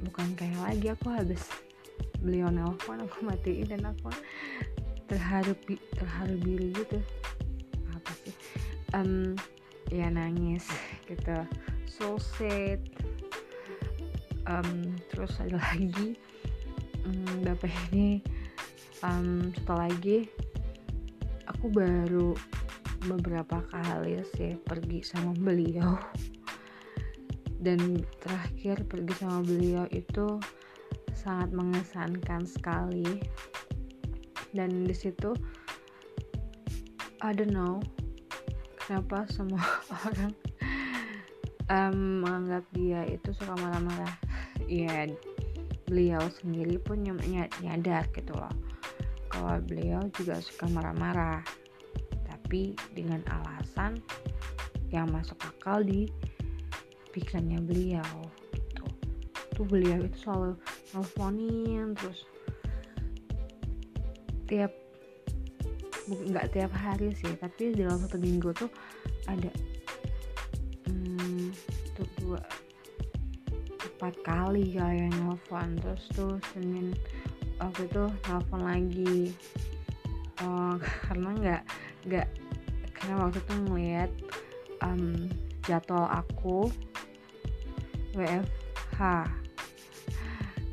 bukan 0.05 0.37
kayak 0.37 0.59
lagi 0.61 0.87
aku 0.93 1.09
habis 1.09 1.49
beliau 2.21 2.53
nelfon 2.53 3.01
aku 3.01 3.25
matiin 3.29 3.65
dan 3.73 3.89
aku 3.89 4.13
terharu 5.09 5.57
terharu 5.97 6.35
diri 6.45 6.69
gitu. 6.77 7.01
Apa 7.89 8.11
sih? 8.21 8.35
Um, 8.93 9.33
ya 9.89 10.13
nangis 10.13 10.69
gitu. 11.09 11.41
So 11.89 12.21
sad. 12.21 12.85
Um, 14.45 14.93
terus 15.09 15.33
ada 15.41 15.57
lagi 15.57 16.17
um, 17.09 17.41
bapak 17.41 17.73
ini 17.89 18.21
um, 19.01 19.49
setelah 19.57 19.89
lagi 19.89 20.29
aku 21.49 21.65
baru 21.73 22.37
beberapa 23.09 23.65
kali 23.73 24.21
sih 24.37 24.53
pergi 24.61 25.01
sama 25.01 25.33
beliau. 25.33 25.97
Dan 27.59 27.99
terakhir 28.23 28.87
pergi 28.87 29.13
sama 29.19 29.43
beliau 29.43 29.83
itu 29.91 30.39
sangat 31.11 31.51
mengesankan 31.51 32.47
sekali. 32.47 33.19
Dan 34.53 34.87
di 34.87 34.95
situ 34.95 35.35
I 37.19 37.35
don't 37.35 37.51
know 37.51 37.83
kenapa 38.79 39.27
semua 39.27 39.59
orang 40.07 40.33
um, 41.67 42.23
menganggap 42.23 42.63
dia 42.71 43.03
itu 43.09 43.33
suka 43.35 43.57
marah-marah. 43.59 44.15
Ya 44.69 45.09
beliau 45.89 46.21
sendiri 46.39 46.77
pun 46.77 47.01
nyadar 47.01 48.05
gitu 48.13 48.33
loh. 48.37 48.53
Kalau 49.27 49.57
beliau 49.65 50.05
juga 50.13 50.37
suka 50.37 50.69
marah-marah. 50.69 51.41
Tapi 52.29 52.77
dengan 52.93 53.25
alasan 53.29 53.97
yang 54.93 55.09
masuk 55.09 55.37
akal 55.41 55.81
di 55.81 56.09
pikirannya 57.13 57.61
beliau 57.61 58.13
gitu. 58.53 58.85
Tuh 59.57 59.65
beliau 59.65 60.01
itu 60.05 60.17
selalu 60.21 60.53
nelfonin 60.93 61.93
terus 61.93 62.25
tiap 64.49 64.73
nggak 66.09 66.49
tiap 66.57 66.73
hari 66.73 67.13
sih 67.13 67.29
tapi 67.37 67.77
dalam 67.77 68.01
satu 68.01 68.17
minggu 68.17 68.49
tuh 68.57 68.71
ada 69.29 69.53
hmm, 70.89 71.53
dua 72.17 72.41
empat 73.99 74.15
kali 74.23 74.79
kayak 74.79 75.11
nelfon. 75.19 75.75
Terus 75.83 76.07
tuh 76.15 76.39
senin 76.55 76.95
waktu 77.59 77.83
itu 77.91 78.07
nelfon 78.31 78.61
lagi. 78.63 79.35
Oh, 80.39 80.79
karena 81.11 81.29
nggak 81.35 81.63
nggak 82.07 82.27
karena 82.95 83.15
waktu 83.19 83.43
itu 83.43 83.53
ngeliat 83.67 84.11
um, 84.87 85.27
jadwal 85.67 86.07
aku 86.07 86.71
WFH 88.15 89.27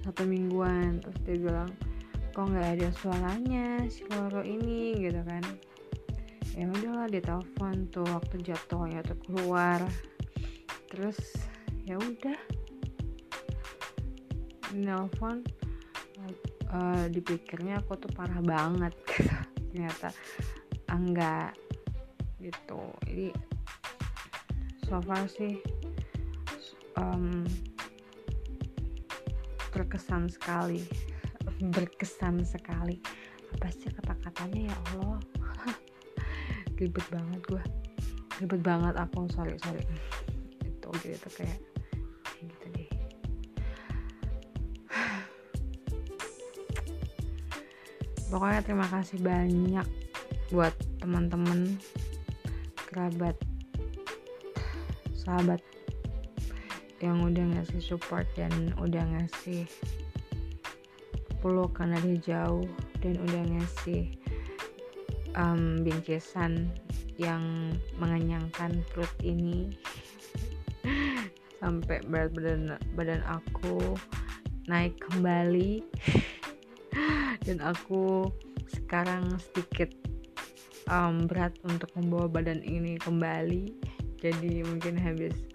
satu 0.06 0.22
mingguan. 0.22 1.02
Terus 1.02 1.18
dia 1.26 1.36
bilang 1.50 1.70
kok 2.30 2.46
nggak 2.46 2.78
ada 2.78 2.88
suaranya 2.94 3.90
si 3.90 4.06
Loro 4.06 4.46
ini? 4.46 5.02
Gitu 5.02 5.18
kan. 5.26 5.42
Ya 6.54 6.70
udahlah 6.70 7.10
dia 7.10 7.26
telepon 7.26 7.90
tuh 7.90 8.06
waktu 8.06 8.38
jadwalnya 8.46 9.02
tuh 9.02 9.18
keluar. 9.26 9.82
Terus 10.94 11.18
ya 11.82 11.98
udah 11.98 12.38
nelpon 14.76 15.40
uh, 16.72 17.04
dipikirnya 17.08 17.80
aku 17.80 17.96
tuh 17.96 18.10
parah 18.12 18.40
banget 18.44 18.94
ternyata 19.72 20.08
enggak 20.92 21.52
gitu. 22.40 22.80
Jadi 23.08 23.28
so 24.86 25.00
far 25.02 25.24
sih 25.26 25.58
um, 27.00 27.42
berkesan 29.72 30.28
sekali 30.30 30.84
berkesan 31.74 32.44
sekali. 32.44 33.00
Apa 33.56 33.72
sih 33.72 33.88
kata-katanya 33.88 34.68
ya 34.68 34.76
Allah? 34.92 35.18
Ribet 36.78 37.06
banget 37.08 37.40
gue 37.48 37.64
ribet 38.36 38.60
banget 38.60 38.94
aku 39.00 39.28
sorry 39.32 39.56
sorry. 39.64 39.80
Itu 40.60 40.92
gitu 41.00 41.28
kayak 41.32 41.75
pokoknya 48.30 48.60
terima 48.66 48.86
kasih 48.90 49.18
banyak 49.22 49.86
buat 50.50 50.74
teman-teman 51.02 51.78
kerabat 52.86 53.34
sahabat 55.12 55.58
yang 57.02 57.20
udah 57.20 57.44
ngasih 57.54 57.82
support 57.82 58.24
dan 58.38 58.50
udah 58.80 59.04
ngasih 59.04 59.68
peluk 61.44 61.76
karena 61.76 62.00
dia 62.00 62.18
jauh 62.34 62.64
dan 63.04 63.14
udah 63.20 63.42
ngasih 63.54 64.10
um, 65.36 65.84
bingkisan 65.84 66.72
yang 67.20 67.72
mengenyangkan 68.00 68.80
perut 68.92 69.12
ini. 69.20 69.72
Sampai 71.60 72.04
berat 72.06 72.32
badan 72.36 72.76
badan 72.94 73.22
aku 73.24 73.96
naik 74.68 74.98
kembali 75.08 75.80
dan 77.46 77.62
aku 77.62 78.26
sekarang 78.66 79.38
sedikit 79.38 79.94
um, 80.90 81.30
berat 81.30 81.54
untuk 81.62 81.86
membawa 81.94 82.26
badan 82.26 82.58
ini 82.66 82.98
kembali. 82.98 83.70
Jadi 84.18 84.66
mungkin 84.66 84.98
habis 84.98 85.46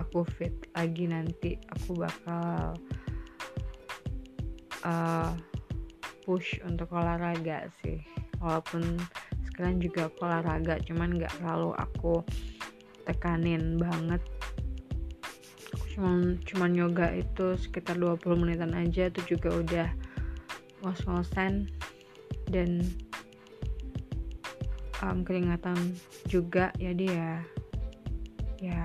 aku 0.00 0.24
fit 0.24 0.54
lagi 0.72 1.04
nanti 1.04 1.60
aku 1.68 2.00
bakal 2.00 2.72
uh, 4.88 5.36
push 6.24 6.56
untuk 6.64 6.88
olahraga 6.96 7.68
sih. 7.84 8.00
Walaupun 8.40 8.96
sekarang 9.52 9.84
juga 9.84 10.08
aku 10.08 10.24
olahraga 10.24 10.80
cuman 10.88 11.20
nggak 11.20 11.32
terlalu 11.36 11.76
aku 11.76 12.24
tekanin 13.04 13.76
banget. 13.76 14.24
Aku 15.76 15.84
cuman 15.92 16.40
cuman 16.48 16.72
yoga 16.72 17.12
itu 17.12 17.60
sekitar 17.60 18.00
20 18.00 18.24
menitan 18.40 18.72
aja 18.72 19.12
itu 19.12 19.36
juga 19.36 19.52
udah 19.52 19.88
ngos-ngosan 20.82 21.66
dan 22.48 22.82
um, 25.02 25.22
keringatan 25.22 25.94
juga. 26.26 26.70
Jadi 26.78 27.06
ya 27.08 27.32
ya 28.58 28.84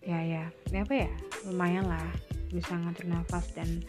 ya 0.00 0.20
ya 0.24 0.44
ya 0.72 0.80
apa 0.80 0.94
ya 1.04 1.12
lumayan 1.44 1.84
lah 1.84 2.08
bisa 2.48 2.72
ngatur 2.72 3.06
nafas 3.12 3.52
dan 3.52 3.84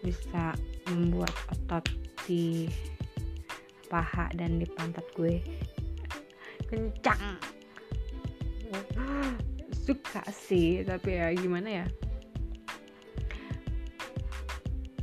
bisa 0.00 0.56
membuat 0.88 1.32
otot 1.52 1.84
di 2.24 2.68
paha 3.88 4.28
dan 4.36 4.60
di 4.60 4.66
pantat 4.68 5.04
gue 5.16 5.40
kencang. 6.68 7.36
Suka 9.72 10.20
sih 10.28 10.84
tapi 10.84 11.16
ya 11.16 11.32
gimana 11.32 11.84
ya? 11.84 11.86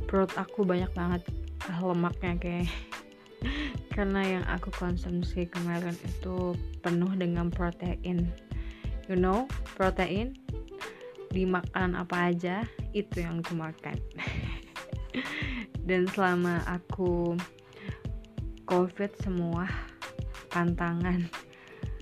Perut 0.06 0.30
aku 0.38 0.62
banyak 0.62 0.90
banget 0.94 1.26
lemaknya 1.82 2.38
kayak 2.38 2.70
karena 3.94 4.20
yang 4.38 4.44
aku 4.46 4.70
konsumsi 4.74 5.48
kemarin 5.48 5.96
itu 6.04 6.54
penuh 6.84 7.12
dengan 7.16 7.48
protein. 7.48 8.30
You 9.06 9.14
know 9.14 9.46
protein 9.78 10.34
di 11.30 11.46
makanan 11.46 11.94
apa 11.94 12.34
aja 12.34 12.66
itu 12.90 13.22
yang 13.22 13.42
aku 13.42 13.54
makan. 13.54 13.98
Dan 15.86 16.10
selama 16.10 16.66
aku 16.66 17.38
covid 18.66 19.14
semua 19.22 19.70
tantangan 20.50 21.22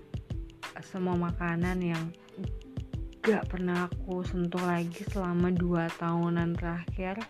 semua 0.89 1.13
makanan 1.19 1.79
yang 1.85 2.05
gak 3.25 3.49
pernah 3.49 3.89
aku 3.89 4.25
sentuh 4.25 4.61
lagi 4.65 5.05
selama 5.13 5.53
2 5.53 6.01
tahunan 6.01 6.57
terakhir 6.57 7.21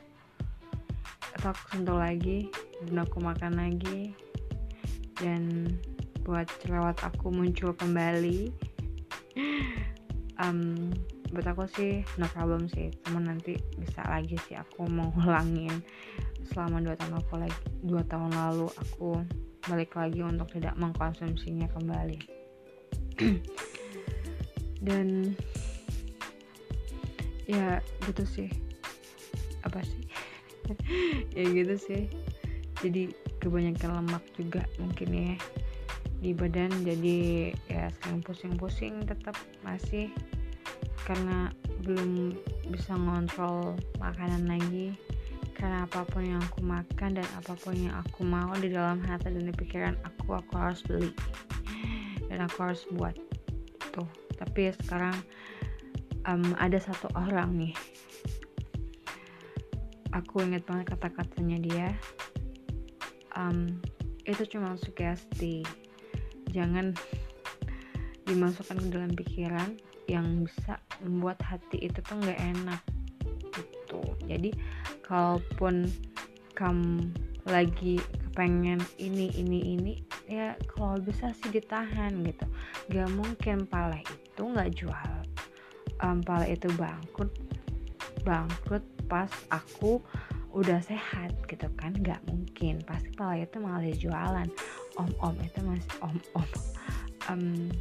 aku 1.52 1.62
sentuh 1.76 1.98
lagi 1.98 2.48
dan 2.88 3.04
aku 3.04 3.20
makan 3.20 3.52
lagi. 3.61 4.16
Dan 5.20 5.74
buat 6.24 6.48
jerawat 6.64 6.96
aku 7.04 7.28
muncul 7.30 7.76
kembali 7.76 8.50
um, 10.42 10.90
buat 11.30 11.46
aku 11.50 11.68
sih 11.68 12.00
no 12.16 12.26
problem 12.33 12.66
sih. 12.70 12.90
Cuma 13.04 13.20
nanti 13.20 13.61
bisa 13.76 14.00
lagi 14.09 14.38
sih 14.48 14.57
aku 14.57 14.88
mau 14.88 15.12
ngulangin 15.14 15.85
selama 16.52 16.80
dua 16.80 16.94
tahun 16.96 17.14
aku 17.24 17.35
lagi 17.40 17.61
dua 17.85 18.02
tahun 18.04 18.30
lalu 18.33 18.68
aku 18.76 19.20
balik 19.64 19.96
lagi 19.96 20.20
untuk 20.20 20.48
tidak 20.54 20.74
mengkonsumsinya 20.80 21.68
kembali. 21.72 22.20
Dan 24.87 25.37
ya 27.44 27.80
gitu 28.09 28.24
sih. 28.24 28.50
Apa 29.64 29.80
sih 29.80 30.03
ya 31.37 31.44
gitu 31.44 31.74
sih. 31.79 32.03
Jadi 32.83 33.14
kebanyakan 33.40 34.05
lemak 34.05 34.24
juga 34.37 34.62
mungkin 34.81 35.09
ya 35.12 35.35
di 36.20 36.31
badan. 36.35 36.72
Jadi 36.83 37.50
ya 37.70 37.88
sering 38.03 38.20
pusing-pusing 38.24 39.05
tetap 39.07 39.37
masih 39.62 40.11
karena 41.05 41.53
belum 41.85 42.35
bisa 42.72 42.96
ngontrol 42.96 43.77
makanan 44.00 44.48
lagi. 44.48 44.96
Karena 45.55 45.87
apa 45.87 46.03
pun 46.05 46.27
yang 46.27 46.42
aku 46.42 46.61
makan 46.66 47.16
dan 47.16 47.29
apa 47.38 47.55
pun 47.57 47.79
yang 47.79 47.94
aku 47.94 48.27
mau 48.27 48.53
di 48.59 48.74
dalam 48.74 49.00
hati 49.07 49.31
dan 49.33 49.48
di 49.48 49.55
pikiran 49.55 49.94
aku 50.03 50.37
aku 50.37 50.53
harus 50.59 50.83
beli. 50.85 51.12
Dan 52.29 52.50
aku 52.50 52.66
harus 52.66 52.83
buat. 52.90 53.14
Tuh 53.94 54.24
tapi 54.37 54.70
ya 54.70 54.72
sekarang 54.74 55.16
um, 56.27 56.55
ada 56.59 56.79
satu 56.83 57.09
orang 57.14 57.55
nih 57.55 57.74
aku 60.14 60.46
inget 60.46 60.62
banget 60.62 60.94
kata-katanya 60.94 61.59
dia. 61.59 61.88
Um, 63.35 63.83
itu 64.24 64.46
cuma 64.46 64.79
sugesti. 64.79 65.66
Jangan 66.55 66.94
dimasukkan 68.24 68.79
ke 68.79 68.88
dalam 68.88 69.12
pikiran 69.12 69.74
yang 70.07 70.46
bisa 70.46 70.79
membuat 71.03 71.42
hati 71.42 71.83
itu 71.90 71.98
tuh 72.00 72.16
nggak 72.22 72.40
enak 72.40 72.81
gitu. 73.53 74.00
Jadi 74.24 74.55
kalaupun 75.03 75.90
kamu 76.55 77.11
lagi 77.44 78.00
kepengen 78.00 78.81
ini 78.96 79.29
ini 79.37 79.77
ini 79.77 79.94
ya 80.31 80.57
kalau 80.70 80.96
bisa 81.03 81.35
sih 81.37 81.50
ditahan 81.53 82.22
gitu. 82.24 82.46
Gak 82.88 83.11
mungkin 83.12 83.68
pala 83.68 84.00
itu 84.00 84.40
nggak 84.40 84.72
jual. 84.79 85.12
Um, 86.00 86.24
pala 86.24 86.48
itu 86.48 86.70
bangkrut 86.79 87.33
bangkrut 88.24 88.93
pas 89.06 89.30
aku 89.52 90.00
udah 90.54 90.78
sehat 90.80 91.34
gitu 91.50 91.66
kan 91.74 91.92
nggak 91.94 92.22
mungkin. 92.30 92.80
Pasti 92.86 93.10
pala 93.14 93.40
itu 93.40 93.58
malah 93.58 93.84
jualan. 93.84 94.48
Om-om 94.94 95.34
itu 95.42 95.60
masih 95.62 95.94
om-om. 96.02 96.48
Um, 97.24 97.72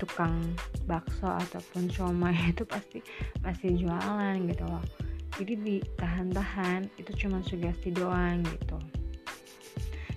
tukang 0.00 0.56
bakso 0.88 1.28
ataupun 1.28 1.92
siomay 1.92 2.32
itu 2.56 2.64
pasti 2.64 3.04
masih 3.44 3.76
jualan 3.76 4.40
gitu 4.48 4.64
loh. 4.64 4.80
Jadi 5.36 5.52
ditahan-tahan 5.60 6.88
itu 6.96 7.12
cuma 7.20 7.44
sugesti 7.44 7.92
doang 7.92 8.40
gitu. 8.48 8.80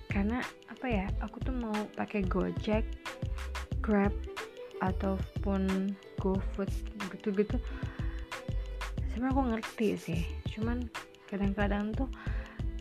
Karena 0.08 0.40
apa 0.72 0.86
ya 0.88 1.06
aku 1.20 1.44
tuh 1.44 1.52
mau 1.52 1.76
pakai 1.92 2.24
gojek 2.24 2.88
grab 3.84 4.16
ataupun 4.80 5.92
gofood 6.16 6.72
gitu-gitu 7.12 7.60
sebenarnya 9.14 9.30
aku 9.30 9.42
ngerti 9.54 9.88
sih. 9.94 10.20
Cuman 10.58 10.90
kadang-kadang 11.30 11.94
tuh 11.94 12.10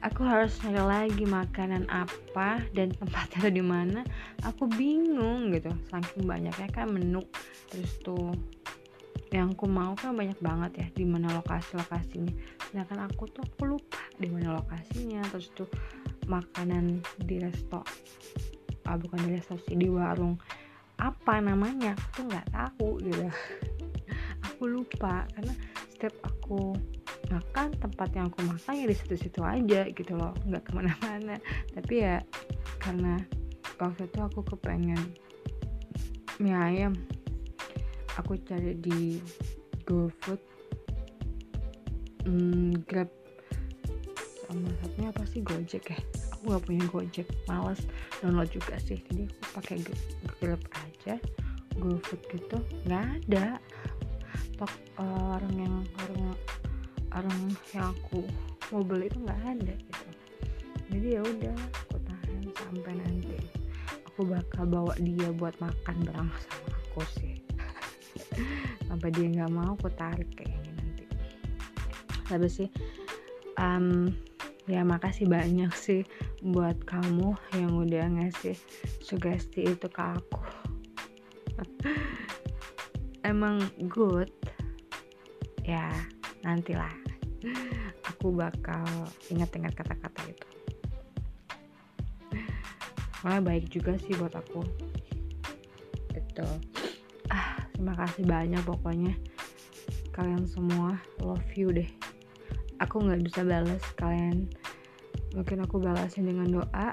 aku 0.02 0.26
harus 0.26 0.58
nyari 0.66 0.82
lagi 0.82 1.24
makanan 1.30 1.86
apa 1.94 2.58
dan 2.74 2.90
tempatnya 2.90 3.54
di 3.54 3.62
mana. 3.62 4.02
Aku 4.42 4.66
bingung 4.66 5.54
gitu. 5.54 5.70
Saking 5.94 6.26
banyaknya 6.26 6.66
kan 6.74 6.90
menu. 6.90 7.22
Terus 7.70 8.02
tuh 8.02 8.34
yang 9.30 9.54
aku 9.54 9.70
mau 9.70 9.94
kan 9.94 10.18
banyak 10.18 10.38
banget 10.42 10.72
ya 10.78 10.88
di 10.94 11.10
mana 11.10 11.26
lokasi 11.34 11.74
lokasinya 11.74 12.30
sedangkan 12.70 13.10
aku 13.10 13.26
tuh 13.34 13.42
aku 13.42 13.78
lupa 13.78 14.02
di 14.18 14.26
mana 14.34 14.58
lokasinya. 14.58 15.22
Terus 15.30 15.54
tuh 15.54 15.70
makanan 16.26 17.06
di 17.22 17.38
resto 17.38 17.86
ah 18.84 18.98
bukan 19.00 19.22
di 19.22 19.38
resto 19.38 19.54
sih 19.70 19.78
di 19.78 19.86
warung 19.86 20.42
apa 20.98 21.38
namanya? 21.46 21.94
Aku 21.94 22.10
tuh 22.18 22.26
nggak 22.26 22.48
tahu 22.50 22.90
gitu. 23.06 23.26
Aku 24.50 24.70
lupa 24.70 25.30
karena 25.38 25.54
setiap 26.04 26.36
aku 26.36 26.76
makan 27.32 27.72
tempat 27.80 28.12
yang 28.12 28.28
aku 28.28 28.44
makan 28.44 28.76
ya 28.76 28.92
di 28.92 28.96
situ-situ 29.00 29.40
aja 29.40 29.88
gitu 29.88 30.20
loh. 30.20 30.36
Nggak 30.44 30.68
ke 30.68 30.72
mana-mana. 30.76 31.40
Tapi 31.72 32.04
ya 32.04 32.20
karena 32.84 33.24
waktu 33.80 34.12
itu 34.12 34.20
aku 34.20 34.44
kepengen 34.44 35.00
mie 36.44 36.52
ayam 36.60 36.92
aku 38.20 38.36
cari 38.44 38.76
di 38.84 39.24
GoFood 39.88 40.44
hmm, 42.28 42.84
Grab. 42.84 43.08
Sama 44.44 44.76
satunya 44.84 45.08
apa 45.08 45.24
sih? 45.24 45.40
Gojek 45.40 45.88
ya? 45.88 46.00
Aku 46.36 46.52
nggak 46.52 46.64
punya 46.68 46.84
Gojek 46.92 47.28
males 47.48 47.80
download 48.20 48.52
juga 48.52 48.76
sih. 48.76 49.00
Jadi 49.08 49.24
aku 49.24 49.48
pakai 49.56 49.80
Grab 50.44 50.60
aja. 50.84 51.16
GoFood 51.80 52.22
gitu 52.30 52.58
nggak 52.86 53.04
ada 53.32 53.58
tok 54.64 55.04
uh, 55.04 55.36
orang 55.36 55.56
yang 55.60 55.76
orang 56.08 56.24
orang 57.12 57.40
yang 57.76 57.92
aku 57.92 58.24
mau 58.72 58.80
beli 58.80 59.12
itu 59.12 59.20
nggak 59.20 59.42
ada 59.44 59.76
gitu. 59.76 60.08
Jadi 60.88 61.08
ya 61.20 61.22
udah 61.22 61.58
aku 61.84 61.98
tahan 62.00 62.40
sampai 62.56 62.94
nanti 62.96 63.36
aku 64.08 64.24
bakal 64.24 64.64
bawa 64.64 64.96
dia 65.04 65.36
buat 65.36 65.52
makan 65.60 66.08
bareng 66.08 66.32
sama 66.32 66.72
aku 66.80 67.04
sih. 67.20 67.36
Sampai 68.88 69.10
dia 69.12 69.28
nggak 69.28 69.52
mau 69.52 69.76
aku 69.76 69.92
tarik 70.00 70.32
kayaknya 70.32 70.72
nanti. 70.80 71.04
Tapi 72.32 72.48
sih 72.48 72.70
um, 73.60 74.16
ya 74.64 74.88
makasih 74.88 75.28
banyak 75.28 75.76
sih 75.76 76.08
buat 76.40 76.80
kamu 76.88 77.36
yang 77.60 77.84
udah 77.84 78.06
ngasih 78.16 78.56
sugesti 79.04 79.76
itu 79.76 79.92
ke 79.92 80.04
aku. 80.08 80.40
Emang 83.28 83.60
good 83.92 84.32
ya 85.64 85.88
nantilah. 86.44 86.92
Aku 88.08 88.32
bakal 88.36 88.88
ingat-ingat 89.32 89.76
kata-kata 89.76 90.22
itu. 90.28 90.48
Malah 93.24 93.40
baik 93.44 93.72
juga 93.72 93.96
sih 94.00 94.16
buat 94.20 94.36
aku. 94.36 94.64
Itu 96.12 96.48
ah 97.32 97.64
terima 97.72 97.96
kasih 97.96 98.24
banyak 98.28 98.64
pokoknya. 98.68 99.16
Kalian 100.12 100.44
semua 100.48 101.00
love 101.24 101.52
you 101.56 101.72
deh. 101.72 101.88
Aku 102.84 103.00
nggak 103.04 103.24
bisa 103.24 103.48
balas 103.48 103.84
kalian 103.96 104.52
mungkin 105.32 105.64
aku 105.64 105.80
balasnya 105.80 106.28
dengan 106.28 106.62
doa. 106.62 106.92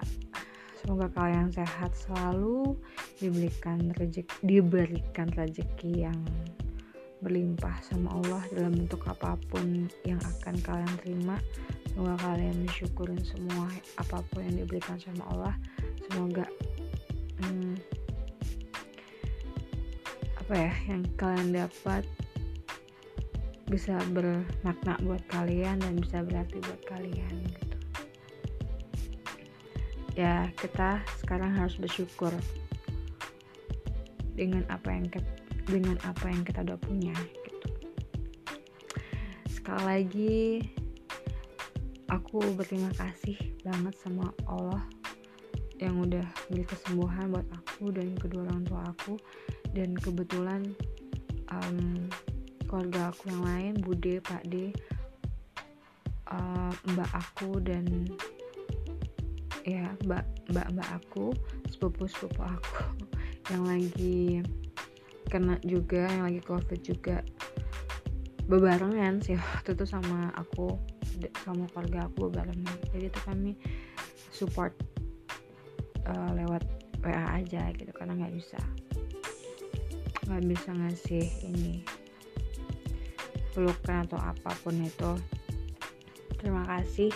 Semoga 0.81 1.13
kalian 1.13 1.53
sehat 1.53 1.93
selalu 1.93 2.73
diberikan 3.21 3.93
rezeki 4.01 4.33
diberikan 4.41 5.29
rezeki 5.29 6.09
yang 6.09 6.17
berlimpah 7.21 7.77
sama 7.85 8.17
Allah 8.17 8.43
dalam 8.53 8.73
bentuk 8.73 9.05
apa 9.05 9.37
pun 9.53 9.89
yang 10.09 10.21
akan 10.21 10.57
kalian 10.65 10.95
terima. 11.05 11.37
Semoga 11.93 12.17
kalian 12.25 12.65
mensyukurin 12.65 13.21
semua 13.21 13.69
apa 14.01 14.25
pun 14.33 14.41
yang 14.45 14.65
diberikan 14.65 14.97
sama 14.97 15.25
Allah. 15.29 15.55
Semoga 16.09 16.49
hmm, 17.45 17.77
apa 20.41 20.55
ya 20.57 20.73
yang 20.89 21.03
kalian 21.21 21.49
dapat 21.53 22.03
bisa 23.71 23.95
bermakna 24.11 24.99
buat 25.07 25.23
kalian 25.31 25.79
dan 25.79 25.95
bisa 26.01 26.25
berarti 26.27 26.59
buat 26.59 26.83
kalian 26.89 27.35
gitu. 27.47 27.77
Ya 30.19 30.51
kita 30.59 31.05
sekarang 31.23 31.55
harus 31.55 31.79
bersyukur 31.79 32.35
dengan 34.35 34.65
apa 34.73 34.89
yang 34.91 35.07
kita 35.07 35.40
dengan 35.71 35.97
apa 36.03 36.27
yang 36.27 36.43
kita 36.43 36.67
udah 36.67 36.79
punya 36.83 37.15
gitu. 37.15 37.71
Sekali 39.47 39.83
lagi 39.87 40.39
aku 42.11 42.43
berterima 42.59 42.91
kasih 42.99 43.39
banget 43.63 43.95
sama 44.03 44.35
Allah 44.51 44.83
yang 45.81 45.97
udah 46.03 46.27
beri 46.53 46.67
kesembuhan 46.69 47.33
buat 47.33 47.49
aku 47.55 47.95
dan 47.95 48.13
kedua 48.19 48.45
orang 48.51 48.67
tua 48.67 48.83
aku. 48.91 49.15
Dan 49.71 49.95
kebetulan 49.95 50.75
um, 51.55 52.11
keluarga 52.67 53.15
aku 53.15 53.31
yang 53.31 53.43
lain 53.47 53.73
Bude, 53.79 54.19
Pak 54.19 54.43
D, 54.51 54.75
uh, 56.31 56.73
Mbak 56.91 57.11
aku 57.15 57.63
dan 57.63 57.87
ya 59.67 59.93
Mbak 60.03 60.51
Mbak 60.51 60.67
Mbak 60.75 60.89
aku 60.97 61.37
sepupu 61.69 62.09
sepupu 62.09 62.41
aku 62.43 62.83
yang 63.53 63.63
lagi 63.69 64.41
kena 65.31 65.57
juga 65.63 66.11
yang 66.11 66.27
lagi 66.27 66.43
covid 66.43 66.81
juga. 66.83 67.23
Bebarengan 68.51 69.23
sih 69.23 69.39
waktu 69.39 69.79
itu 69.79 69.87
sama 69.87 70.35
aku 70.35 70.75
sama 71.47 71.71
keluarga 71.71 72.11
aku 72.11 72.29
bebarengan. 72.29 72.77
Jadi 72.91 73.07
itu 73.07 73.21
kami 73.23 73.53
support 74.35 74.75
uh, 76.11 76.31
lewat 76.35 76.67
WA 77.07 77.39
aja 77.39 77.71
gitu 77.79 77.95
karena 77.95 78.19
nggak 78.19 78.35
bisa. 78.35 78.59
Nggak 80.27 80.45
bisa 80.51 80.71
ngasih 80.75 81.25
ini 81.47 81.87
pelukan 83.55 84.07
atau 84.07 84.19
apa 84.19 84.51
pun 84.67 84.75
itu. 84.83 85.13
Terima 86.43 86.67
kasih. 86.67 87.15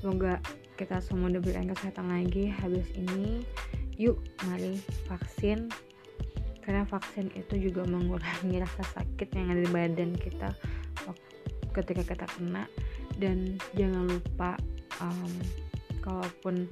Semoga 0.00 0.42
kita 0.76 0.98
semua 1.00 1.30
diberikan 1.30 1.70
kesehatan 1.72 2.12
lagi 2.12 2.52
habis 2.52 2.84
ini. 2.92 3.40
Yuk 4.00 4.18
mari 4.48 4.80
vaksin 5.06 5.68
karena 6.62 6.86
vaksin 6.86 7.28
itu 7.34 7.70
juga 7.70 7.82
mengurangi 7.86 8.58
rasa 8.64 8.82
sakit 8.98 9.28
yang 9.34 9.52
ada 9.52 9.62
di 9.62 9.70
badan 9.70 10.12
kita 10.14 10.50
ketika 11.74 12.02
kita 12.14 12.26
kena. 12.38 12.64
Dan 13.18 13.60
jangan 13.76 14.08
lupa 14.08 14.56
um, 15.02 15.32
kalaupun 16.00 16.68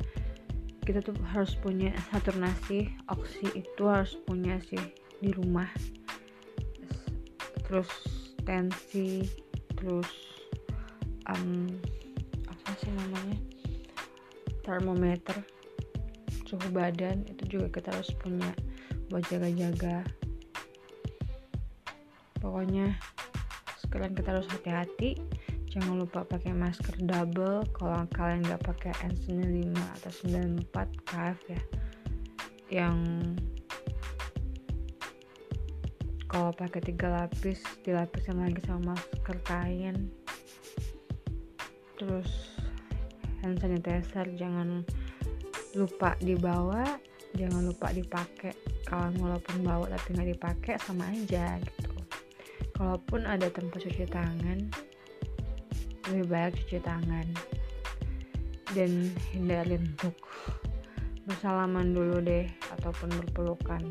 kita 0.85 1.05
tuh 1.05 1.15
harus 1.31 1.55
punya 1.61 1.93
nasi 2.41 2.91
oksi 3.13 3.47
itu 3.55 3.83
harus 3.85 4.17
punya 4.25 4.57
sih 4.65 4.81
di 5.21 5.31
rumah. 5.35 5.69
Terus 7.69 7.91
tensi 8.43 9.23
terus 9.77 10.11
um, 11.29 11.69
apa 12.49 12.71
sih 12.81 12.91
namanya? 12.91 13.39
Termometer 14.65 15.39
suhu 16.51 16.67
badan 16.75 17.23
itu 17.31 17.59
juga 17.59 17.79
kita 17.79 17.95
harus 17.95 18.11
punya 18.19 18.51
buat 19.11 19.27
jaga-jaga. 19.27 20.07
Pokoknya 22.39 22.95
sekalian 23.83 24.15
kita 24.15 24.39
harus 24.39 24.47
hati-hati. 24.47 25.19
Jangan 25.71 25.99
lupa 25.99 26.23
pakai 26.23 26.55
masker 26.55 27.03
double. 27.03 27.67
Kalau 27.75 28.07
kalian 28.15 28.47
nggak 28.47 28.63
pakai 28.63 28.95
N95 29.11 29.75
atau 29.75 30.11
94 30.71 31.11
KF 31.11 31.39
ya. 31.51 31.63
Yang 32.71 32.99
kalau 36.31 36.55
pakai 36.55 36.79
tiga 36.79 37.11
lapis 37.11 37.59
dilapisin 37.83 38.39
lagi 38.39 38.63
sama 38.63 38.95
masker 38.95 39.37
kain. 39.43 40.15
Terus 41.99 42.55
hand 43.43 43.59
sanitizer 43.59 44.31
jangan 44.39 44.87
lupa 45.75 46.15
dibawa 46.23 47.00
jangan 47.37 47.63
lupa 47.67 47.91
dipakai 47.95 48.55
kalau 48.87 49.11
walaupun 49.21 49.63
bawa 49.63 49.87
tapi 49.91 50.09
nggak 50.17 50.31
dipakai 50.35 50.75
sama 50.83 51.07
aja 51.11 51.59
gitu. 51.63 51.93
Kalaupun 52.75 53.29
ada 53.29 53.47
tempat 53.53 53.83
cuci 53.85 54.07
tangan 54.09 54.59
lebih 56.11 56.27
baik 56.27 56.59
cuci 56.65 56.79
tangan 56.83 57.27
dan 58.75 59.13
hindari 59.31 59.79
untuk 59.79 60.17
bersalaman 61.29 61.95
dulu 61.95 62.19
deh 62.25 62.49
ataupun 62.79 63.13
berpelukan. 63.23 63.83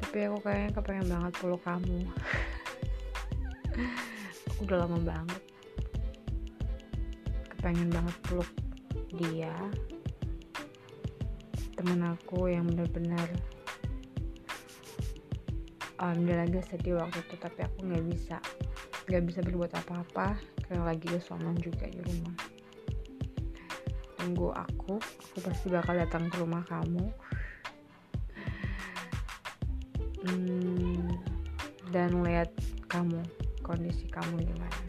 Tapi 0.00 0.16
aku 0.24 0.38
kayaknya 0.40 0.70
kepengen 0.72 1.08
banget 1.12 1.32
peluk 1.36 1.62
kamu. 1.66 1.98
Aku 4.48 4.66
udah 4.66 4.88
lama 4.88 4.98
banget 5.04 5.42
kepengen 7.58 7.90
banget 7.90 8.16
peluk 8.22 8.50
dia 9.18 9.50
temen 11.78 12.02
aku 12.02 12.50
yang 12.50 12.66
benar-benar 12.66 13.30
um, 16.02 16.26
dia 16.26 16.42
lagi 16.42 16.58
sedih 16.66 16.98
waktu 16.98 17.22
itu 17.22 17.34
tapi 17.38 17.62
aku 17.62 17.86
nggak 17.86 18.04
bisa 18.10 18.36
nggak 19.06 19.24
bisa 19.24 19.40
berbuat 19.46 19.72
apa-apa 19.78 20.34
karena 20.66 20.82
lagi 20.84 21.06
isoman 21.14 21.54
juga 21.62 21.86
di 21.86 22.02
rumah. 22.02 22.36
Tunggu 24.18 24.52
aku 24.52 24.98
aku 24.98 25.38
pasti 25.38 25.70
bakal 25.70 25.96
datang 25.96 26.28
ke 26.28 26.36
rumah 26.42 26.66
kamu. 26.66 27.06
Hmm, 30.28 31.08
dan 31.94 32.20
lihat 32.26 32.52
kamu 32.90 33.22
kondisi 33.64 34.10
kamu 34.12 34.44
gimana. 34.44 34.80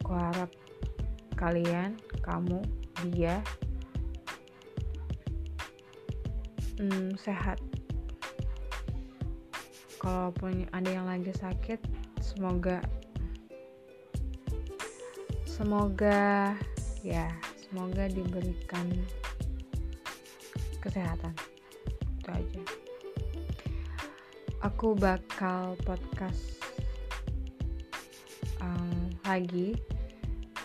Aku 0.00 0.16
harap 0.16 0.48
kalian 1.36 1.98
kamu 2.24 2.62
dia 3.12 3.44
hmm, 6.78 7.16
sehat. 7.20 7.58
Kalaupun 10.00 10.68
ada 10.70 10.86
yang 10.86 11.08
lagi 11.08 11.32
sakit 11.34 11.80
semoga 12.22 12.78
semoga 15.48 16.52
ya 17.00 17.32
semoga 17.56 18.06
diberikan 18.12 18.86
kesehatan. 20.84 21.34
Itu 22.20 22.30
aja. 22.30 22.62
Aku 24.62 24.94
bakal 24.98 25.78
podcast 25.82 26.60
um, 28.60 29.10
lagi 29.24 29.74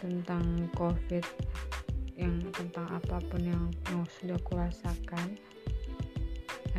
tentang 0.02 0.70
covid 0.74 1.26
yang 2.18 2.42
tentang 2.54 2.86
apa 2.90 3.18
pun 3.30 3.42
yang, 3.42 3.66
yang 3.90 4.04
sudah 4.20 4.38
kurasakan 4.46 5.38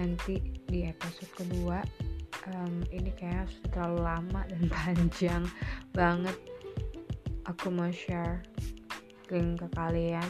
nanti 0.03 0.43
di 0.67 0.83
episode 0.83 1.31
kedua 1.31 1.79
um, 2.51 2.83
ini 2.91 3.15
kayak 3.15 3.47
sudah 3.47 3.71
terlalu 3.71 4.01
lama 4.03 4.41
dan 4.51 4.63
panjang 4.67 5.43
banget. 5.95 6.35
Aku 7.47 7.71
mau 7.71 7.91
share 7.91 8.43
link 9.31 9.63
ke 9.63 9.69
kalian. 9.79 10.27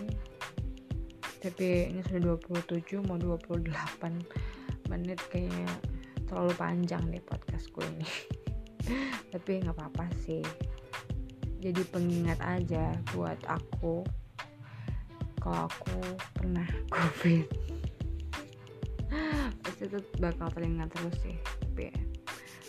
Tapi 1.40 1.88
ini 1.90 2.04
sudah 2.04 2.36
27 2.38 3.02
mau 3.08 3.16
28 3.16 3.72
menit 4.92 5.18
kayaknya 5.32 5.68
terlalu 6.28 6.52
panjang 6.54 7.02
nih 7.08 7.24
podcastku 7.24 7.80
ini. 7.96 8.08
Tapi 9.32 9.64
nggak 9.64 9.74
apa-apa 9.74 10.06
sih. 10.20 10.44
Jadi 11.64 11.82
pengingat 11.88 12.38
aja 12.44 12.92
buat 13.16 13.40
aku. 13.48 14.04
Kalau 15.40 15.66
aku 15.66 15.98
pernah 16.36 16.68
covid 16.94 17.62
itu 19.82 19.98
bakal 20.22 20.46
teringat 20.54 20.88
terus 20.94 21.16
sih 21.26 21.36
tapi 21.60 21.90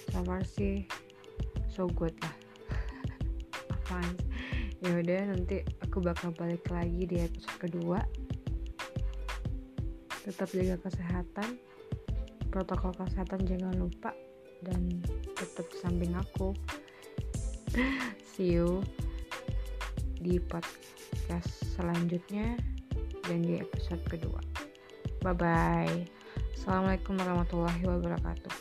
so 0.09 0.19
far 0.25 0.41
sih 0.41 0.85
so 1.69 1.89
good 1.89 2.13
lah. 2.21 2.35
Apaan 3.73 4.13
ya 4.83 4.99
udah 4.99 5.33
nanti 5.33 5.65
aku 5.81 6.03
bakal 6.03 6.29
balik 6.37 6.61
lagi 6.69 7.09
di 7.09 7.17
episode 7.21 7.57
kedua. 7.57 7.99
Tetap 10.23 10.49
jaga 10.53 10.77
kesehatan 10.79 11.57
protokol 12.53 12.93
kesehatan 12.93 13.49
jangan 13.49 13.73
lupa 13.73 14.13
dan 14.61 15.01
tetap 15.33 15.65
samping 15.81 16.13
aku. 16.13 16.53
See 18.37 18.53
you 18.53 18.85
di 20.21 20.37
podcast 20.37 21.49
selanjutnya 21.73 22.53
dan 23.25 23.41
di 23.41 23.57
episode 23.57 24.05
kedua. 24.05 24.39
Bye 25.25 25.33
bye 25.33 26.22
assalamualaikum 26.53 27.17
warahmatullahi 27.17 27.81
wabarakatuh. 27.81 28.53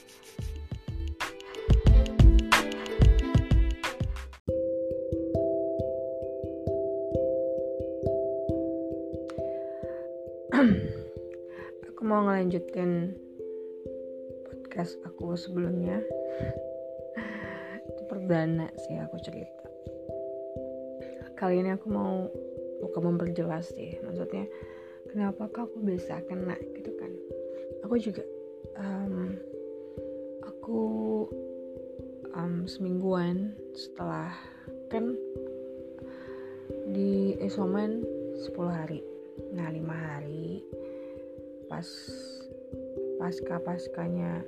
Aku 11.93 12.01
mau 12.09 12.25
ngelanjutin 12.25 13.13
podcast 14.49 14.97
aku 15.05 15.37
sebelumnya. 15.37 16.01
Itu 17.93 18.03
perdana 18.09 18.73
sih 18.89 18.97
aku 18.97 19.21
cerita. 19.21 19.69
Kali 21.37 21.61
ini 21.61 21.77
aku 21.77 21.87
mau 21.93 22.25
buka 22.81 22.99
memperjelas 23.05 23.69
sih. 23.77 24.01
Maksudnya 24.01 24.49
kenapa 25.13 25.45
aku 25.53 25.77
bisa 25.85 26.25
kena 26.25 26.57
gitu 26.73 26.89
kan 26.97 27.12
aku 27.93 28.09
juga 28.09 28.25
um, 28.81 29.37
aku 30.49 30.81
um, 32.33 32.65
semingguan 32.65 33.53
setelah 33.77 34.33
kan 34.89 35.13
di 36.89 37.37
isoman 37.45 38.01
10 38.49 38.49
hari. 38.73 39.05
Nah 39.53 39.69
lima 39.69 39.93
hari 39.93 40.65
pas 41.69 41.85
pasca 43.21 43.61
paskanya 43.61 44.41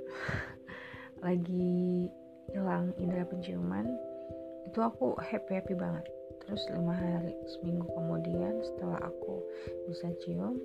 lagi 1.29 2.09
hilang 2.49 2.97
indera 2.97 3.29
penciuman 3.29 3.85
itu 4.65 4.81
aku 4.81 5.21
happy 5.21 5.61
happy 5.61 5.77
banget. 5.77 6.09
Terus 6.49 6.65
lima 6.73 6.97
hari 6.97 7.37
seminggu 7.61 7.93
kemudian 7.93 8.57
setelah 8.65 9.05
aku 9.05 9.45
bisa 9.93 10.09
cium 10.25 10.57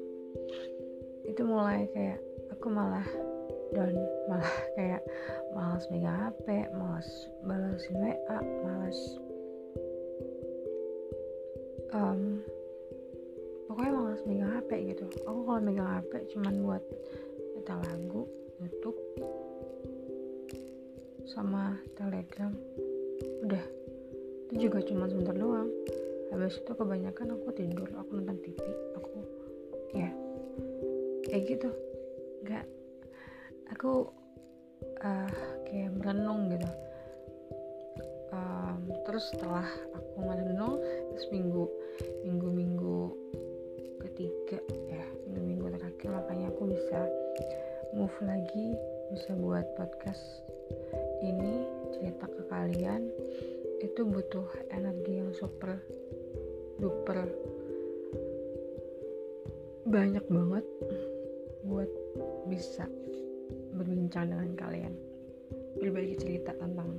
itu 1.28 1.44
mulai 1.44 1.84
kayak 1.92 2.24
aku 2.54 2.68
malah 2.70 3.06
down 3.74 3.94
malah 4.26 4.54
kayak 4.78 5.02
malas 5.54 5.86
megang 5.94 6.18
HP 6.18 6.70
malas 6.74 7.10
balasin 7.46 7.96
WA 8.02 8.38
malas 8.66 9.00
um, 11.94 12.42
pokoknya 13.70 13.92
malas 13.94 14.22
megang 14.26 14.52
HP 14.58 14.70
gitu. 14.94 15.06
Aku 15.26 15.40
kalau 15.46 15.62
megang 15.62 15.90
HP 15.90 16.12
cuman 16.36 16.54
buat 16.66 16.84
nyetel 17.56 17.80
lagu 17.86 18.22
YouTube 18.60 19.00
sama 21.30 21.78
Telegram 21.94 22.54
udah. 23.46 23.66
Itu 24.50 24.70
juga 24.70 24.82
cuma 24.82 25.06
sebentar 25.06 25.38
doang. 25.38 25.70
Habis 26.34 26.62
itu 26.62 26.72
kebanyakan 26.74 27.38
aku 27.38 27.50
tidur 27.58 27.90
aku 27.98 28.10
nonton 28.22 28.38
TV 28.46 28.62
aku 28.94 29.18
ya 29.98 30.14
kayak 31.26 31.58
gitu 31.58 31.70
nggak. 32.46 32.66
Aku 33.76 34.10
uh, 35.04 35.34
kayak 35.68 35.94
merenung 35.96 36.50
gitu. 36.52 36.70
Terus 39.10 39.26
setelah 39.34 39.66
aku 39.98 40.22
merenung 40.22 40.78
terus 41.10 41.26
minggu 41.34 41.66
minggu 42.22 42.50
minggu 42.54 43.00
ketiga 44.06 44.62
ya 44.86 45.02
minggu 45.26 45.44
minggu 45.50 45.66
terakhir 45.74 46.14
makanya 46.14 46.54
aku 46.54 46.70
bisa 46.70 47.10
move 47.98 48.14
lagi 48.22 48.78
bisa 49.10 49.34
buat 49.34 49.66
podcast 49.74 50.22
ini 51.26 51.66
cerita 51.98 52.30
ke 52.30 52.42
kalian. 52.54 53.10
Itu 53.82 54.06
butuh 54.06 54.46
energi 54.70 55.26
yang 55.26 55.34
super 55.34 55.82
duper 56.78 57.26
banyak 59.90 60.22
banget 60.30 60.66
bisa 62.50 62.90
berbincang 63.78 64.34
dengan 64.34 64.52
kalian. 64.58 64.94
Berbagi 65.78 66.18
cerita 66.18 66.52
tentang 66.58 66.90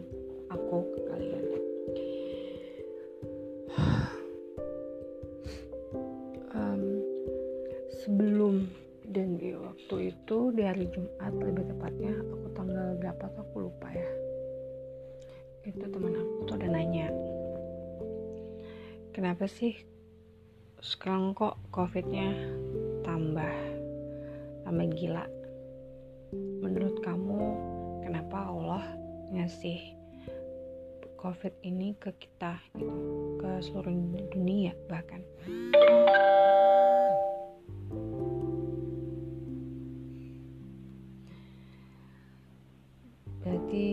aku 0.49 0.79
ke 0.95 1.01
kalian. 1.11 1.45
Um, 6.51 6.99
sebelum 8.03 8.67
dan 9.07 9.39
di 9.39 9.55
waktu 9.55 10.11
itu 10.11 10.51
di 10.51 10.67
hari 10.67 10.91
Jumat 10.91 11.31
lebih 11.31 11.63
tepatnya 11.63 12.11
aku 12.11 12.47
tanggal 12.59 12.99
berapa 12.99 13.25
tuh 13.31 13.43
aku 13.47 13.57
lupa 13.71 13.87
ya. 13.95 14.11
Itu 15.63 15.87
teman 15.87 16.19
aku 16.19 16.51
tuh 16.51 16.59
udah 16.59 16.71
nanya 16.75 17.07
kenapa 19.21 19.51
sih 19.51 19.75
sekarang 20.81 21.37
kok 21.37 21.59
covidnya 21.69 22.31
tambah 23.05 23.53
tambah 24.65 24.87
gila 24.97 25.29
menurut 26.71 27.03
kamu 27.03 27.43
kenapa 28.07 28.47
Allah 28.47 28.87
ngasih 29.35 29.99
covid 31.19 31.51
ini 31.67 31.99
ke 31.99 32.15
kita 32.15 32.63
gitu 32.79 32.95
ke 33.43 33.51
seluruh 33.59 33.91
dunia 34.31 34.71
bahkan? 34.87 35.19
Berarti 43.43 43.87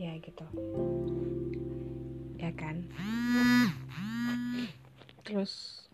ya 0.00 0.16
gitu. 0.16 0.46
Ya 2.40 2.50
kan? 2.56 2.88
Terus 5.28 5.85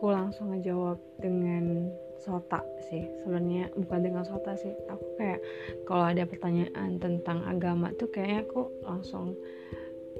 aku 0.00 0.16
langsung 0.16 0.56
ngejawab 0.56 0.96
dengan 1.20 1.92
sota 2.16 2.64
sih. 2.88 3.04
Sebenarnya 3.20 3.68
bukan 3.76 4.00
dengan 4.00 4.24
sota 4.24 4.56
sih 4.56 4.72
aku 4.88 5.04
kayak 5.20 5.44
kalau 5.84 6.08
ada 6.08 6.24
pertanyaan 6.24 6.96
tentang 6.96 7.44
agama 7.44 7.92
tuh 8.00 8.08
kayaknya 8.08 8.48
aku 8.48 8.72
langsung 8.80 9.36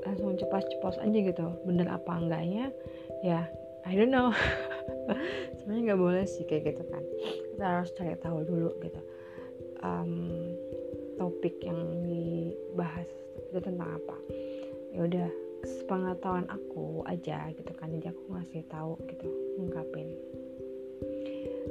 langsung 0.04 0.36
cepat-cepat 0.36 1.00
aja 1.00 1.18
gitu. 1.32 1.46
Bener 1.64 1.88
apa 1.88 2.12
enggaknya? 2.12 2.68
Ya 3.24 3.48
I 3.88 3.96
don't 3.96 4.12
know. 4.12 4.36
Sebenarnya 5.56 5.96
nggak 5.96 6.02
boleh 6.04 6.24
sih 6.28 6.44
kayak 6.44 6.76
gitu 6.76 6.84
kan. 6.84 7.00
Kita 7.56 7.64
harus 7.64 7.88
cari 7.96 8.20
tahu 8.20 8.44
dulu 8.44 8.76
gitu. 8.84 9.00
Um, 9.80 10.12
topik 11.16 11.56
yang 11.64 12.04
dibahas 12.04 13.08
itu 13.48 13.56
tentang 13.64 13.96
apa. 13.96 14.16
Ya 14.92 15.08
udah 15.08 15.28
sepengetahuan 15.64 16.48
aku 16.48 17.04
aja 17.04 17.50
gitu 17.52 17.72
kan. 17.76 17.92
Jadi 17.92 18.12
aku 18.12 18.22
ngasih 18.32 18.62
tahu 18.68 18.96
gitu 19.08 19.28
ngungkapin. 19.58 20.08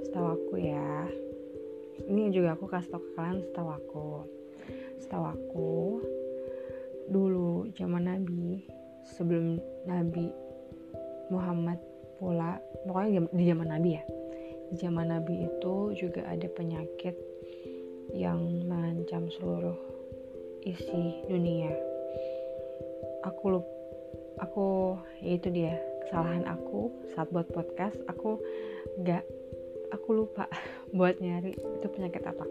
Setahu 0.06 0.28
aku 0.38 0.54
ya 0.62 1.06
ini 2.10 2.32
juga 2.32 2.56
aku 2.56 2.66
kasih 2.70 2.90
tau 2.96 3.02
ke 3.02 3.10
kalian 3.18 3.40
setahu 3.44 3.70
aku. 3.70 4.08
Setahu 5.02 5.26
aku 5.26 5.72
dulu 7.10 7.70
zaman 7.74 8.06
Nabi 8.06 8.64
sebelum 9.18 9.58
Nabi 9.90 10.30
Muhammad 11.34 11.82
pula 12.22 12.62
pokoknya 12.86 13.26
di 13.34 13.44
zaman 13.46 13.70
Nabi 13.74 13.90
ya. 13.98 14.04
Di 14.70 14.76
zaman 14.78 15.10
Nabi 15.10 15.50
itu 15.50 15.98
juga 15.98 16.30
ada 16.30 16.46
penyakit 16.46 17.18
yang 18.14 18.66
mengancam 18.66 19.30
seluruh 19.34 19.78
isi 20.66 21.26
dunia. 21.26 21.74
Aku 23.26 23.58
lupa 23.58 23.79
aku 24.40 24.96
ya 25.20 25.32
itu 25.36 25.48
dia 25.52 25.74
kesalahan 26.08 26.48
aku 26.50 26.90
saat 27.14 27.30
buat 27.30 27.48
podcast 27.52 28.00
aku 28.10 28.42
gak 29.06 29.24
aku 29.94 30.26
lupa 30.26 30.50
buat 30.98 31.22
nyari 31.22 31.54
itu 31.54 31.88
penyakit 31.90 32.24
apa. 32.26 32.46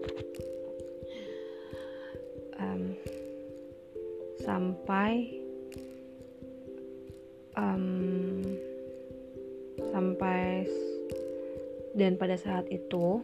Um, 2.58 2.98
sampai 4.42 5.30
um, 7.54 8.42
sampai 9.90 10.66
dan 11.94 12.18
pada 12.18 12.38
saat 12.38 12.66
itu 12.70 13.22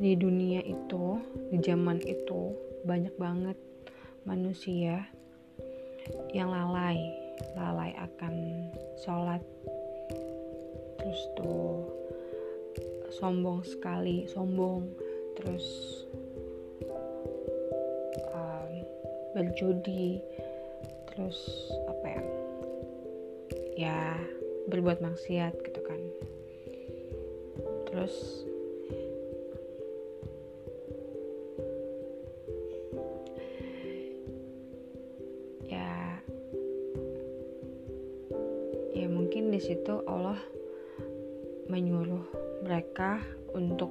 di 0.00 0.16
dunia 0.16 0.64
itu 0.64 1.20
di 1.52 1.60
zaman 1.60 2.00
itu 2.04 2.56
banyak 2.88 3.12
banget 3.20 3.56
manusia 4.24 5.04
yang 6.32 6.48
lalai 6.48 7.21
lalai 7.56 7.94
akan 7.96 8.34
sholat. 9.00 9.42
Terus 11.00 11.20
tuh 11.38 11.88
sombong 13.12 13.64
sekali 13.66 14.24
sombong. 14.28 14.86
Terus 15.38 15.66
um, 18.32 18.72
berjudi. 19.34 20.20
Terus 21.12 21.38
apa 21.88 22.06
ya? 22.06 22.24
Ya 23.76 23.98
berbuat 24.70 25.02
maksiat 25.02 25.54
gitu 25.60 25.80
kan. 25.82 26.00
Terus 27.90 28.46
menyuruh 41.72 42.28
mereka 42.60 43.16
untuk 43.56 43.88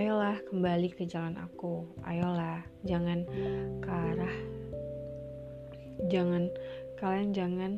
ayolah 0.00 0.40
kembali 0.48 0.88
ke 0.96 1.04
jalan 1.04 1.36
aku. 1.36 1.84
Ayolah 2.08 2.64
jangan 2.88 3.28
ke 3.84 3.90
arah 3.92 4.36
jangan 6.08 6.48
kalian 6.96 7.36
jangan 7.36 7.72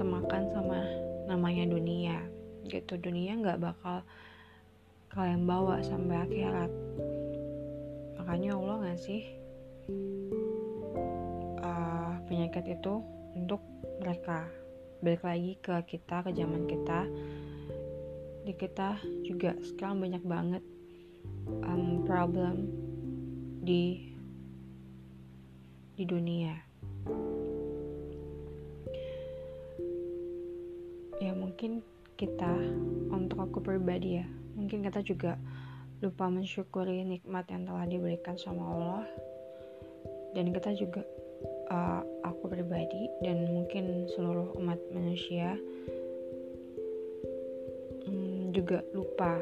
temakan 0.00 0.48
sama 0.56 0.80
namanya 1.28 1.68
dunia. 1.68 2.24
Gitu 2.64 2.96
dunia 2.96 3.36
nggak 3.36 3.60
bakal 3.60 4.00
kalian 5.12 5.44
bawa 5.44 5.84
sampai 5.84 6.24
akhirat. 6.24 6.72
Makanya 8.16 8.56
Allah 8.56 8.76
ngasih 8.88 9.22
uh, 11.60 12.16
penyakit 12.24 12.64
itu 12.80 12.94
untuk 13.36 13.60
mereka. 14.00 14.48
Balik 15.02 15.26
lagi 15.26 15.52
ke 15.58 15.74
kita 15.84 16.22
ke 16.22 16.30
zaman 16.32 16.64
kita 16.70 17.10
di 18.42 18.52
kita 18.58 18.98
juga 19.22 19.54
sekarang 19.62 20.02
banyak 20.02 20.24
banget 20.26 20.62
um, 21.62 22.02
problem 22.02 22.66
di 23.62 24.10
di 25.94 26.04
dunia. 26.08 26.54
Ya 31.22 31.30
mungkin 31.38 31.86
kita 32.18 32.50
untuk 33.14 33.38
aku 33.38 33.62
pribadi 33.62 34.18
ya 34.18 34.26
mungkin 34.58 34.82
kita 34.84 35.00
juga 35.06 35.38
lupa 36.02 36.26
mensyukuri 36.26 37.06
nikmat 37.06 37.46
yang 37.48 37.62
telah 37.62 37.86
diberikan 37.86 38.34
sama 38.34 38.62
Allah. 38.74 39.06
Dan 40.32 40.50
kita 40.50 40.72
juga 40.74 41.04
uh, 41.70 42.02
aku 42.24 42.48
pribadi 42.48 43.06
dan 43.20 43.46
mungkin 43.52 44.08
seluruh 44.16 44.56
umat 44.58 44.80
manusia 44.90 45.54
juga 48.52 48.84
lupa 48.92 49.40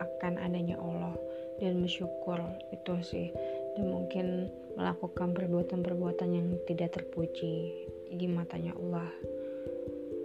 akan 0.00 0.40
adanya 0.40 0.80
Allah 0.80 1.14
dan 1.60 1.84
bersyukur. 1.84 2.40
Itu 2.72 2.98
sih. 3.04 3.30
Dan 3.76 3.92
mungkin 3.92 4.48
melakukan 4.74 5.36
perbuatan-perbuatan 5.36 6.28
yang 6.32 6.48
tidak 6.64 6.96
terpuji 6.96 7.86
di 8.10 8.26
matanya 8.26 8.74
Allah. 8.80 9.08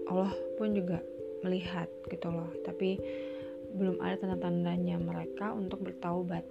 Allah 0.10 0.34
pun 0.58 0.74
juga 0.74 1.04
melihat 1.44 1.92
gitu 2.08 2.32
loh. 2.32 2.50
Tapi 2.64 2.98
belum 3.76 4.00
ada 4.00 4.16
tanda-tandanya 4.18 4.98
mereka 4.98 5.52
untuk 5.52 5.84
bertaubat. 5.84 6.48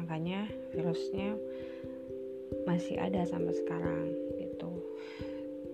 Makanya 0.00 0.48
virusnya 0.72 1.36
masih 2.64 2.96
ada 2.98 3.22
sampai 3.28 3.54
sekarang 3.54 4.10
gitu. 4.40 4.70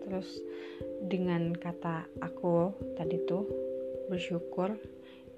Terus 0.03 0.29
dengan 1.07 1.55
kata 1.55 2.11
aku 2.21 2.75
tadi 2.99 3.23
tuh 3.25 3.47
bersyukur 4.11 4.77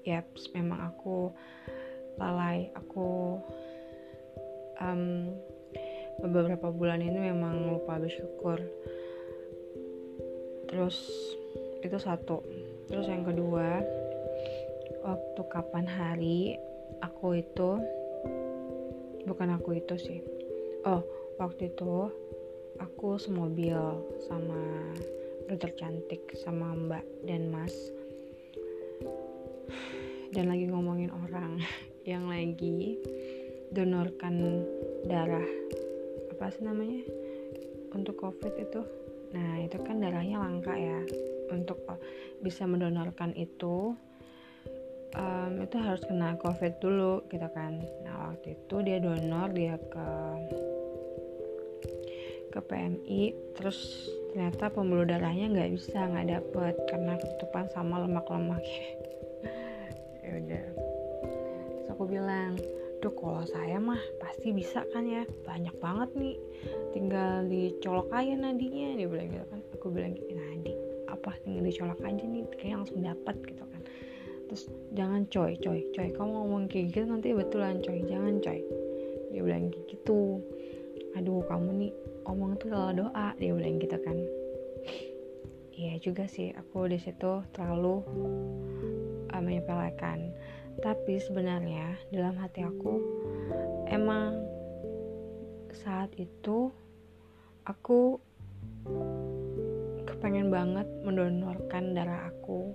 ya 0.05 0.21
memang 0.53 0.93
aku 0.93 1.33
lalai. 2.21 2.69
Aku 2.77 3.41
um, 4.79 5.33
beberapa 6.21 6.71
bulan 6.71 7.01
ini 7.01 7.33
memang 7.33 7.75
lupa 7.75 7.97
bersyukur. 7.99 8.61
Terus 10.69 10.97
itu 11.81 11.97
satu. 11.97 12.45
Terus 12.87 13.09
yang 13.09 13.25
kedua 13.25 13.81
waktu 15.05 15.41
kapan 15.49 15.85
hari 15.85 16.57
aku 17.01 17.41
itu 17.41 17.81
bukan 19.25 19.57
aku 19.57 19.81
itu 19.81 19.97
sih. 19.97 20.21
Oh 20.85 21.01
waktu 21.41 21.73
itu 21.73 22.07
aku 22.79 23.17
semobil 23.19 23.77
sama 24.27 24.61
dokter 25.45 25.71
cantik 25.77 26.33
sama 26.41 26.73
mbak 26.73 27.05
dan 27.27 27.51
mas 27.53 27.73
dan 30.35 30.51
lagi 30.51 30.67
ngomongin 30.67 31.15
orang 31.15 31.63
yang 32.11 32.27
lagi 32.27 32.99
donorkan 33.71 34.67
darah 35.07 35.47
apa 36.35 36.51
sih 36.51 36.67
namanya 36.67 36.99
untuk 37.95 38.19
covid 38.19 38.51
itu. 38.59 38.83
Nah 39.31 39.63
itu 39.63 39.79
kan 39.79 40.03
darahnya 40.03 40.43
langka 40.43 40.75
ya. 40.75 40.99
Untuk 41.47 41.79
oh, 41.87 41.95
bisa 42.43 42.67
mendonorkan 42.67 43.31
itu 43.39 43.95
um, 45.15 45.51
itu 45.63 45.77
harus 45.79 46.03
kena 46.03 46.35
covid 46.43 46.75
dulu 46.83 47.23
gitu 47.31 47.47
kan. 47.55 47.79
Nah 48.03 48.35
waktu 48.35 48.59
itu 48.59 48.75
dia 48.83 48.99
donor 48.99 49.55
dia 49.55 49.79
ke 49.79 50.07
ke 52.51 52.59
PMI 52.63 53.35
terus 53.59 54.07
ternyata 54.31 54.71
pembuluh 54.71 55.03
darahnya 55.03 55.51
nggak 55.51 55.71
bisa 55.75 56.07
nggak 56.07 56.39
dapet 56.39 56.75
karena 56.87 57.19
ketutupan 57.19 57.67
sama 57.75 58.03
lemak-lemak 58.07 58.63
ya 60.25 60.33
udah. 60.41 60.65
Terus 61.69 61.87
aku 61.93 62.03
bilang 62.09 62.57
tuh 62.99 63.13
kalau 63.13 63.45
saya 63.45 63.77
mah 63.77 64.01
pasti 64.17 64.49
bisa 64.49 64.81
kan 64.89 65.05
ya. 65.05 65.23
Banyak 65.45 65.75
banget 65.77 66.09
nih. 66.17 66.35
Tinggal 66.97 67.45
dicolok 67.45 68.09
aja 68.09 68.33
nadinya. 68.33 68.97
Dia 68.97 69.07
bilang 69.07 69.29
gitu 69.29 69.45
kan. 69.53 69.61
Aku 69.77 69.87
bilang 69.93 70.17
gini 70.17 70.33
nadi 70.33 70.73
apa? 71.05 71.37
Tinggal 71.45 71.63
dicolok 71.69 71.99
aja 72.01 72.23
nih. 72.25 72.43
Kayak 72.57 72.75
langsung 72.81 72.99
dapat 73.05 73.35
gitu 73.45 73.63
kan. 73.69 73.81
Terus 74.49 74.63
jangan 74.97 75.21
coy 75.29 75.53
coy 75.61 75.79
coy. 75.93 76.09
Kamu 76.09 76.31
ngomong 76.33 76.63
kayak 76.65 76.93
gitu 76.93 77.05
nanti 77.05 77.29
betulan 77.37 77.81
coy. 77.85 78.01
Jangan 78.09 78.41
coy. 78.41 78.59
Dia 79.29 79.41
bilang 79.45 79.69
gitu. 79.85 80.41
Aduh 81.15 81.45
kamu 81.47 81.69
nih 81.79 81.91
omong 82.25 82.57
tuh 82.57 82.73
kalau 82.73 82.91
doa 82.91 83.31
dia 83.37 83.53
bilang 83.53 83.77
gitu 83.77 83.97
kan. 84.01 84.17
Iya 85.75 85.99
juga 85.99 86.23
sih. 86.25 86.55
Aku 86.55 86.87
di 86.87 86.95
situ 86.95 87.43
terlalu 87.51 87.99
uh, 89.35 89.43
menyepelekan 89.43 90.31
tapi 90.79 91.19
sebenarnya 91.19 91.99
dalam 92.11 92.39
hati 92.39 92.63
aku 92.63 92.99
emang 93.91 94.43
saat 95.75 96.11
itu 96.15 96.71
aku 97.67 98.19
kepengen 100.07 100.47
banget 100.47 100.87
mendonorkan 101.03 101.91
darah 101.91 102.31
aku 102.31 102.71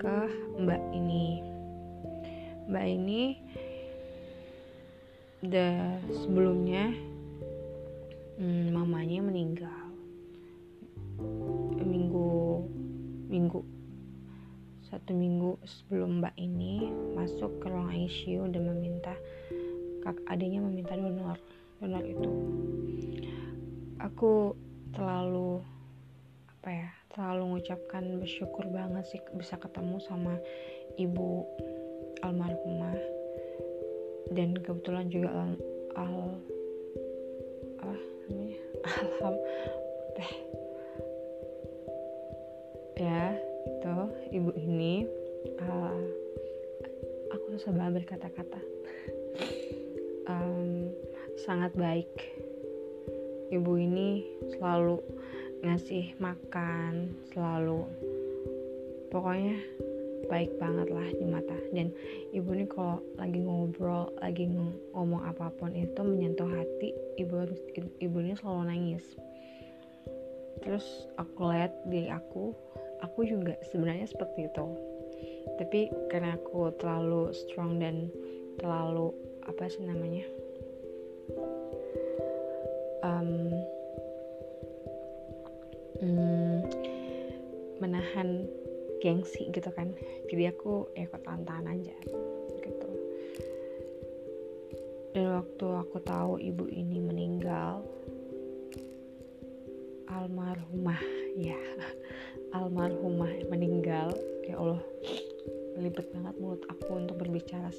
ke 0.00 0.16
mbak 0.60 0.80
ini. 0.92 1.44
Mbak 2.70 2.86
ini 2.86 3.22
the 5.44 5.98
sebelumnya 6.22 6.94
hmm, 8.38 8.72
mamanya 8.72 9.18
meninggal. 9.24 9.80
Minggu 11.80 12.64
minggu 13.30 13.79
satu 14.90 15.14
minggu 15.14 15.56
sebelum 15.62 16.20
mbak 16.20 16.34
ini 16.36 16.90
masuk 17.14 17.62
ke 17.62 17.66
ruang 17.70 17.94
ICU 17.94 18.50
dan 18.50 18.66
meminta 18.66 19.14
kak 20.02 20.18
adiknya 20.26 20.60
meminta 20.60 20.98
donor 20.98 21.38
donor 21.78 22.04
itu. 22.04 22.30
Aku 24.02 24.58
terlalu 24.92 25.62
apa 26.50 26.68
ya 26.68 26.88
terlalu 27.14 27.42
mengucapkan 27.56 28.04
bersyukur 28.20 28.66
banget 28.68 29.06
sih 29.08 29.20
bisa 29.38 29.56
ketemu 29.56 29.96
sama 30.02 30.36
ibu 31.00 31.46
almarhumah 32.20 32.98
dan 34.34 34.58
kebetulan 34.60 35.08
juga 35.08 35.30
al, 35.32 35.50
al 35.96 36.14
namanya? 38.30 38.58
Alham 38.88 39.36
teh 40.16 40.32
ya 43.00 43.49
itu 43.80 43.96
ibu 44.36 44.52
ini 44.60 45.08
uh, 45.56 46.04
aku 47.32 47.56
susah 47.56 47.72
banget 47.72 48.04
berkata-kata. 48.04 48.60
Um, 50.30 50.94
sangat 51.42 51.74
baik. 51.74 52.06
Ibu 53.50 53.72
ini 53.82 54.22
selalu 54.54 55.02
ngasih 55.66 56.14
makan 56.22 57.10
selalu 57.34 57.82
pokoknya 59.10 59.58
baik 60.30 60.54
banget 60.62 60.86
lah 60.94 61.08
di 61.18 61.26
mata. 61.26 61.56
Dan 61.74 61.90
ibu 62.30 62.54
ini 62.54 62.62
kalau 62.70 63.02
lagi 63.18 63.42
ngobrol 63.42 64.14
lagi 64.22 64.46
ngomong 64.94 65.26
apa 65.26 65.50
pun 65.58 65.74
itu 65.74 65.98
menyentuh 65.98 66.46
hati 66.46 66.94
ibu 67.18 67.50
ibu 67.98 68.16
ini 68.22 68.38
selalu 68.38 68.70
nangis. 68.70 69.02
Terus 70.62 71.10
aku 71.18 71.50
lihat 71.50 71.74
diri 71.90 72.06
aku 72.06 72.54
aku 73.04 73.24
juga 73.26 73.56
sebenarnya 73.68 74.08
seperti 74.08 74.48
itu. 74.48 74.66
Tapi 75.56 75.92
karena 76.08 76.36
aku 76.36 76.72
terlalu 76.80 77.32
strong 77.36 77.80
dan 77.80 78.08
terlalu 78.60 79.12
apa 79.44 79.68
sih 79.72 79.84
namanya 79.84 80.24
um, 83.04 83.30
hmm, 86.00 86.58
menahan 87.80 88.46
gengsi 89.00 89.48
gitu 89.52 89.68
kan. 89.72 89.92
Jadi 90.28 90.52
aku 90.52 90.88
ya 90.96 91.08
ikut 91.08 91.22
tantangan 91.24 91.72
aja 91.72 91.96
gitu. 92.60 92.90
Dan 95.16 95.26
waktu 95.42 95.66
aku 95.66 95.96
tahu 96.04 96.38
ibu 96.38 96.68
ini 96.70 97.00
meninggal 97.02 97.82
almarhumah 100.10 101.00
ya 101.38 101.58
almarhumah 102.54 103.30
meninggal 103.50 104.14
ya 104.46 104.58
Allah 104.58 104.82
libet 105.78 106.06
banget 106.12 106.34
mulut 106.36 106.62
aku 106.68 106.90
untuk 106.98 107.16
berbicara 107.16 107.70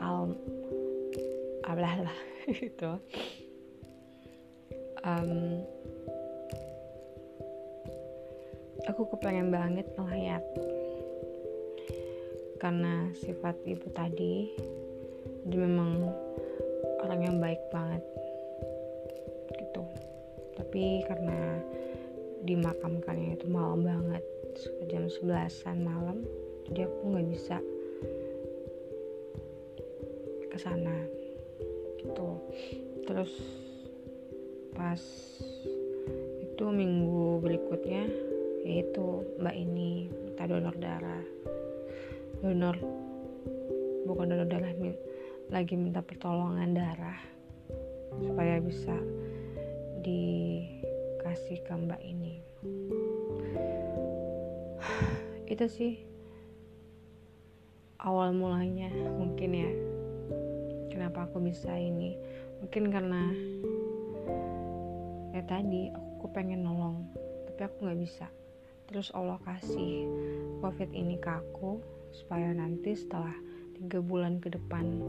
al 0.00 0.34
ablah 1.66 2.08
lah 2.10 2.18
itu 2.50 2.90
um, 5.06 5.62
aku 8.90 9.06
kepengen 9.14 9.54
banget 9.54 9.86
ngelayat. 9.94 10.42
Karena 12.56 13.12
sifat 13.22 13.54
ibu 13.68 13.86
tadi 13.92 14.50
dia 15.46 15.60
memang 15.62 16.10
orang 17.04 17.20
yang 17.22 17.36
baik 17.38 17.60
banget 17.70 18.02
gitu. 19.54 19.84
Tapi 20.56 21.04
karena 21.06 21.60
dimakamkannya 22.46 23.34
itu 23.34 23.46
malam 23.50 23.82
banget. 23.82 24.22
Jam 24.88 25.10
11an 25.10 25.78
malam. 25.82 26.22
Jadi 26.70 26.86
aku 26.86 27.02
nggak 27.10 27.28
bisa 27.28 27.56
ke 30.48 30.58
sana. 30.62 30.96
Gitu. 32.00 32.30
Terus 33.04 33.32
pas 34.72 35.02
itu 36.40 36.64
minggu 36.64 37.42
berikutnya 37.42 38.08
yaitu 38.66 39.26
mbak 39.42 39.54
ini 39.54 40.08
minta 40.08 40.46
donor 40.46 40.74
darah. 40.78 41.24
Donor 42.40 42.76
bukan 44.06 44.30
donor 44.30 44.46
darah 44.46 44.72
lagi 45.46 45.78
minta 45.78 46.02
pertolongan 46.02 46.74
darah 46.74 47.18
supaya 48.18 48.58
bisa 48.58 48.94
dikasih 50.02 51.62
ke 51.62 51.72
mbak 51.74 52.02
ini 52.02 52.35
itu 55.52 55.66
sih. 55.70 55.94
Awal 58.02 58.36
mulanya 58.36 58.90
mungkin 59.16 59.50
ya. 59.54 59.72
Kenapa 60.92 61.26
aku 61.26 61.42
bisa 61.42 61.72
ini? 61.74 62.16
Mungkin 62.62 62.88
karena 62.90 63.30
ya 65.36 65.42
tadi 65.44 65.92
aku 65.92 66.32
pengen 66.32 66.64
nolong 66.64 67.06
tapi 67.50 67.60
aku 67.66 67.86
nggak 67.86 68.00
bisa. 68.00 68.26
Terus 68.86 69.10
Allah 69.14 69.42
kasih 69.42 70.06
covid 70.62 70.90
ini 70.94 71.18
ke 71.18 71.30
aku 71.30 71.82
supaya 72.14 72.54
nanti 72.54 72.96
setelah 72.96 73.34
tiga 73.76 74.00
bulan 74.00 74.40
ke 74.40 74.48
depan 74.48 75.04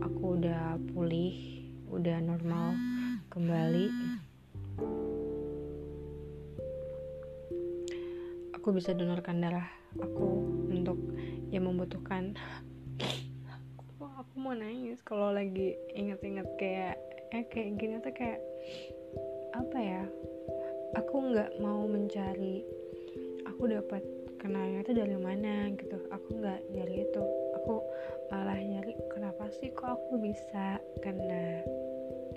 aku 0.00 0.40
udah 0.40 0.80
pulih 0.94 1.36
udah 1.92 2.16
normal 2.24 2.72
kembali 3.28 3.86
aku 8.66 8.82
bisa 8.82 8.90
donorkan 8.98 9.38
darah 9.38 9.70
aku 9.94 10.42
untuk 10.74 10.98
yang 11.54 11.70
membutuhkan. 11.70 12.34
Aku, 13.78 14.10
aku 14.10 14.34
mau 14.42 14.58
nangis 14.58 14.98
kalau 15.06 15.30
lagi 15.30 15.78
inget-inget 15.94 16.50
kayak 16.58 16.98
eh 17.30 17.46
kayak 17.46 17.78
gini 17.78 18.02
tuh 18.02 18.10
kayak 18.10 18.42
apa 19.54 19.78
ya 19.78 20.02
aku 20.98 21.14
nggak 21.30 21.62
mau 21.62 21.86
mencari 21.86 22.66
aku 23.46 23.70
dapat 23.70 24.02
kenalnya 24.42 24.82
itu 24.82 24.98
dari 24.98 25.14
mana 25.14 25.70
gitu. 25.78 26.02
Aku 26.10 26.26
nggak 26.34 26.66
nyari 26.74 27.06
itu. 27.06 27.22
Aku 27.62 27.86
malah 28.34 28.58
nyari 28.58 28.98
kenapa 29.14 29.46
sih 29.62 29.70
kok 29.78 29.94
aku 29.94 30.18
bisa 30.18 30.82
karena 31.06 31.62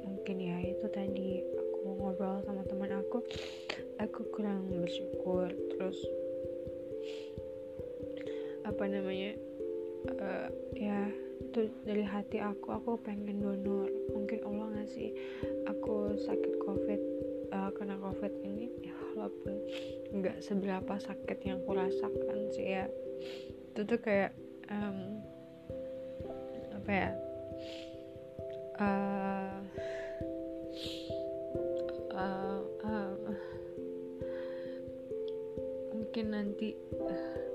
mungkin 0.06 0.38
ya 0.38 0.62
itu 0.62 0.86
tadi 0.94 1.42
aku 1.58 1.90
ngobrol 1.98 2.38
sama 2.46 2.62
teman 2.70 3.02
aku 3.02 3.18
aku 4.00 4.24
kurang 4.34 4.66
bersyukur. 4.72 5.52
Terus 5.76 6.00
apa 8.64 8.84
namanya 8.86 9.36
uh, 10.20 10.48
ya 10.76 11.12
itu 11.40 11.72
dari 11.84 12.04
hati 12.04 12.40
aku 12.40 12.72
aku 12.72 13.00
pengen 13.04 13.44
donor. 13.44 13.92
Mungkin 14.16 14.40
Allah 14.48 14.68
ngasih 14.80 15.10
aku 15.68 16.16
sakit 16.16 16.54
covid 16.64 17.02
uh, 17.52 17.70
kena 17.76 18.00
covid 18.00 18.32
ini 18.44 18.72
ya 18.84 18.96
walaupun 19.16 19.54
nggak 20.16 20.40
seberapa 20.40 20.94
sakit 20.98 21.38
yang 21.44 21.60
aku 21.64 21.72
rasakan 21.76 22.40
sih 22.56 22.68
ya. 22.80 22.86
Itu 23.76 23.84
tuh 23.84 24.00
kayak 24.00 24.32
um, 24.72 25.20
apa 26.80 26.92
ya 26.92 27.10
uh, 28.80 29.19
mungkin 36.20 36.36
nanti 36.36 36.76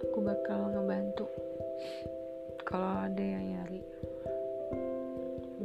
aku 0.08 0.24
bakal 0.24 0.72
ngebantu. 0.72 1.28
Kalau 2.64 3.04
ada 3.04 3.20
yang 3.20 3.44
nyari 3.44 3.84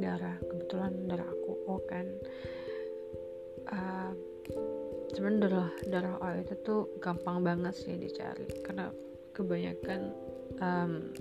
darah 0.04 0.36
kebetulan 0.43 1.08
darah 1.08 1.32
aku 1.32 1.52
O 1.64 1.80
kan. 1.88 2.04
Uh, 3.72 4.12
cuman 5.16 5.39
darah 5.39 5.72
darah 5.88 6.20
O 6.20 6.28
itu 6.43 6.60
tuh 6.60 6.91
gampang 7.00 7.39
banget 7.39 7.72
sih 7.72 7.95
dicari. 7.95 8.43
Karena 8.68 8.91
kebanyakan 9.32 10.02
um, 10.60 11.16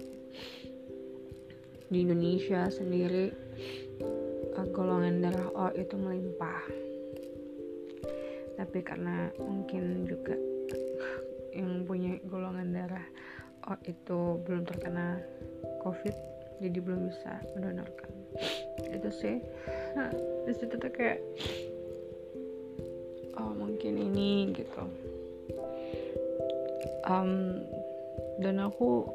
di 1.94 1.98
Indonesia 2.02 2.66
sendiri 2.74 3.30
uh, 4.58 4.66
golongan 4.74 5.22
darah 5.22 5.46
O 5.54 5.70
itu 5.78 5.94
melimpah. 5.94 6.66
Tapi 8.58 8.78
karena 8.82 9.30
mungkin 9.38 10.02
juga 10.10 10.47
yang 11.58 11.82
punya 11.82 12.22
golongan 12.30 12.70
darah 12.70 13.06
O 13.66 13.74
itu 13.84 14.38
belum 14.46 14.64
terkena 14.64 15.18
covid 15.82 16.14
jadi 16.58 16.78
belum 16.82 17.10
bisa 17.10 17.38
mendonorkan. 17.54 18.10
Itu 18.90 19.10
sih. 19.14 19.36
Nah, 19.94 20.10
di 20.46 20.52
tuh 20.54 20.90
kayak 20.90 21.22
oh 23.38 23.54
mungkin 23.54 23.94
ini 23.94 24.50
gitu. 24.54 24.82
Um, 27.06 27.62
dan 28.42 28.60
aku 28.60 29.06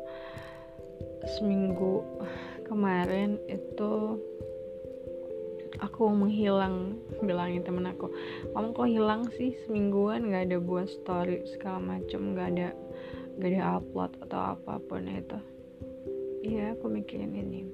seminggu 1.38 2.04
kemarin 2.68 3.38
itu 3.48 4.18
aku 5.84 6.08
menghilang 6.08 6.96
bilangin 7.20 7.68
temen 7.68 7.84
aku 7.92 8.08
kamu 8.56 8.72
kok 8.72 8.88
hilang 8.88 9.22
sih? 9.36 9.52
Semingguan 9.68 10.32
nggak 10.32 10.48
ada 10.48 10.58
buat 10.64 10.88
story 10.88 11.44
segala 11.52 12.00
macem 12.00 12.32
nggak 12.32 12.48
ada 12.56 12.70
nggak 13.36 13.50
ada 13.52 13.64
upload 13.84 14.12
atau 14.24 14.40
apa 14.56 14.80
pun 14.88 15.04
itu. 15.12 15.40
Iya 16.44 16.80
aku 16.80 16.88
mikirin 16.88 17.36
ini. 17.36 17.68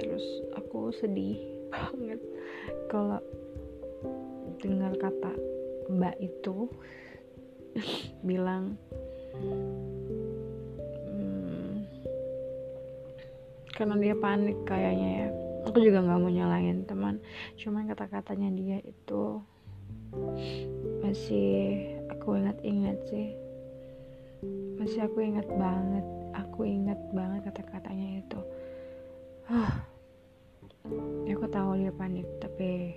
Terus 0.00 0.24
aku 0.56 0.88
sedih 0.96 1.36
banget 1.72 2.20
kalau 2.88 3.20
dengar 4.64 4.96
kata 4.96 5.32
mbak 5.92 6.16
itu 6.16 6.72
bilang 8.28 8.80
hmm, 11.12 11.84
karena 13.76 13.94
dia 14.00 14.16
panik 14.16 14.56
kayaknya 14.64 15.10
ya 15.20 15.28
aku 15.74 15.90
juga 15.90 16.06
nggak 16.06 16.22
mau 16.22 16.30
nyalain 16.30 16.86
teman. 16.86 17.18
Cuman 17.58 17.90
kata-katanya 17.90 18.46
dia 18.54 18.78
itu 18.86 19.42
masih 21.02 21.82
aku 22.06 22.38
ingat-ingat 22.38 22.94
sih. 23.10 23.34
Masih 24.78 25.02
aku 25.02 25.18
ingat 25.26 25.50
banget 25.50 26.06
aku 26.30 26.62
ingat 26.62 27.02
banget 27.10 27.50
kata-katanya 27.50 28.22
itu. 28.22 28.38
Ah 29.50 29.82
ya 31.26 31.34
aku 31.34 31.50
tahu 31.50 31.82
dia 31.82 31.90
panik 31.90 32.28
tapi 32.38 32.94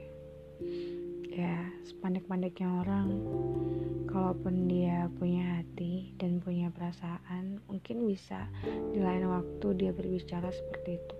ya 1.33 1.57
sepanik-paniknya 1.81 2.85
orang 2.85 3.09
kalaupun 4.05 4.69
dia 4.69 5.09
punya 5.17 5.57
hati 5.57 6.13
dan 6.21 6.37
punya 6.45 6.69
perasaan 6.69 7.57
mungkin 7.65 8.05
bisa 8.05 8.45
di 8.93 9.01
lain 9.01 9.25
waktu 9.33 9.67
dia 9.81 9.91
berbicara 9.97 10.53
seperti 10.53 11.01
itu 11.01 11.16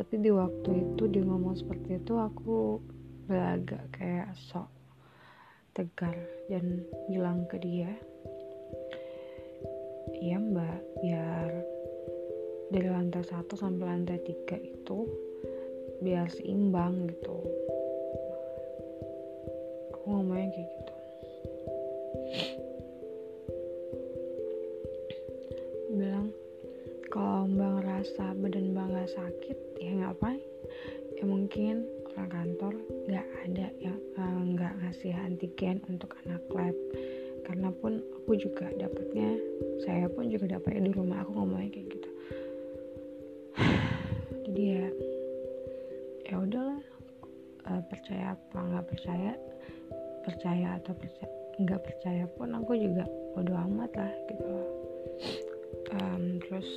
tapi 0.00 0.16
di 0.16 0.32
waktu 0.32 0.80
itu 0.80 1.12
dia 1.12 1.20
ngomong 1.20 1.60
seperti 1.60 2.00
itu 2.00 2.16
aku 2.16 2.80
agak 3.28 3.84
kayak 3.92 4.32
sok 4.32 4.72
tegar 5.76 6.16
dan 6.48 6.88
bilang 7.12 7.44
ke 7.52 7.60
dia. 7.60 7.92
Iya 10.24 10.40
mbak 10.40 10.80
biar 11.04 11.48
dari 12.72 12.88
lantai 12.88 13.28
satu 13.28 13.60
sampai 13.60 13.84
lantai 13.84 14.24
tiga 14.24 14.56
itu 14.56 15.04
biar 16.00 16.32
seimbang 16.32 17.04
gitu. 17.12 17.36
Aku 19.92 20.16
ngomongnya 20.16 20.48
kayak 20.48 20.68
gitu 20.80 20.89
ngerasa 28.20 28.36
badan 28.36 28.66
gak 28.76 29.10
sakit 29.16 29.58
ya 29.80 29.90
ngapain 29.96 30.44
ya 31.16 31.24
mungkin 31.24 31.88
orang 32.12 32.30
kantor 32.32 32.74
nggak 33.08 33.26
ada 33.48 33.66
yang 33.80 33.96
eh, 33.96 34.40
nggak 34.56 34.72
ngasih 34.84 35.12
antigen 35.16 35.80
untuk 35.88 36.12
anak 36.24 36.42
lab. 36.52 36.76
Karena 37.48 37.72
pun 37.72 38.04
aku 38.20 38.36
juga 38.36 38.68
dapatnya 38.76 39.40
saya 39.82 40.06
pun 40.12 40.28
juga 40.28 40.52
dapatnya 40.52 40.92
di 40.92 40.92
rumah 40.92 41.24
aku 41.24 41.32
ngomongnya 41.32 41.72
kayak 41.72 41.88
gitu. 41.96 42.10
Jadi 44.44 44.62
ya 44.62 44.86
ya 46.28 46.34
udahlah. 46.40 46.82
Uh, 47.60 47.84
percaya 47.92 48.32
apa 48.32 48.56
nggak 48.56 48.86
percaya 48.88 49.32
percaya 50.24 50.80
atau 50.80 50.96
percaya 50.96 51.30
nggak 51.60 51.82
percaya 51.84 52.24
pun 52.34 52.56
aku 52.56 52.72
juga 52.72 53.04
bodo 53.36 53.52
amat 53.52 53.92
lah 53.96 54.12
gitu. 54.32 54.52
Um, 55.92 56.40
terus 56.40 56.68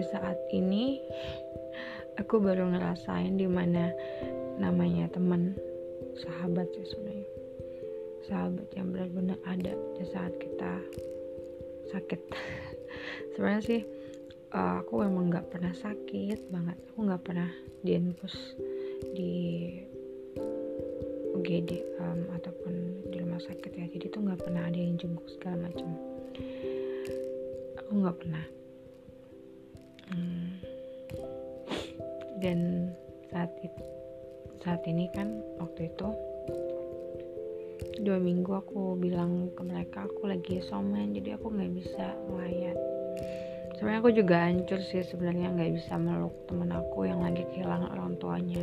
di 0.00 0.08
saat 0.08 0.40
ini 0.56 0.96
aku 2.16 2.40
baru 2.40 2.72
ngerasain 2.72 3.36
di 3.36 3.44
mana 3.44 3.92
namanya 4.56 5.12
teman 5.12 5.52
sahabat 6.16 6.72
sih 6.72 6.88
sebenarnya. 6.88 7.28
Sahabat 8.24 8.68
yang 8.72 8.96
benar-benar 8.96 9.36
ada 9.44 9.76
di 10.00 10.04
saat 10.08 10.32
kita 10.40 10.80
sakit. 11.92 12.20
Sebenarnya 13.36 13.60
sih 13.60 13.82
uh, 14.56 14.80
aku 14.80 15.04
emang 15.04 15.28
nggak 15.28 15.52
pernah 15.52 15.76
sakit 15.76 16.48
banget. 16.48 16.80
Aku 16.96 17.04
nggak 17.04 17.20
pernah 17.20 17.52
diinfus 17.84 18.56
di 19.12 19.68
UGD 21.36 22.00
um, 22.00 22.24
ataupun 22.40 23.04
di 23.12 23.20
rumah 23.20 23.40
sakit 23.44 23.72
ya. 23.76 23.84
Jadi 23.84 24.08
tuh 24.08 24.24
nggak 24.24 24.48
pernah 24.48 24.64
ada 24.64 24.80
yang 24.80 24.96
jenguk 24.96 25.28
segala 25.28 25.68
macam. 25.68 25.92
Aku 27.84 28.00
nggak 28.00 28.16
pernah 28.16 28.59
hmm. 30.10 30.48
dan 32.42 32.58
saat 33.30 33.50
itu 33.62 33.82
saat 34.60 34.82
ini 34.84 35.08
kan 35.16 35.40
waktu 35.56 35.88
itu 35.88 36.08
dua 38.00 38.16
minggu 38.20 38.52
aku 38.52 38.96
bilang 38.96 39.52
ke 39.56 39.62
mereka 39.64 40.04
aku 40.08 40.28
lagi 40.28 40.60
somen 40.64 41.16
jadi 41.16 41.36
aku 41.36 41.52
nggak 41.52 41.72
bisa 41.72 42.16
melayat 42.28 42.76
sebenarnya 43.76 44.00
aku 44.04 44.12
juga 44.12 44.36
hancur 44.44 44.80
sih 44.84 45.04
sebenarnya 45.04 45.52
nggak 45.56 45.72
bisa 45.80 45.96
meluk 45.96 46.36
temen 46.44 46.68
aku 46.72 47.08
yang 47.08 47.24
lagi 47.24 47.44
kehilangan 47.48 47.88
orang 47.96 48.12
tuanya 48.20 48.60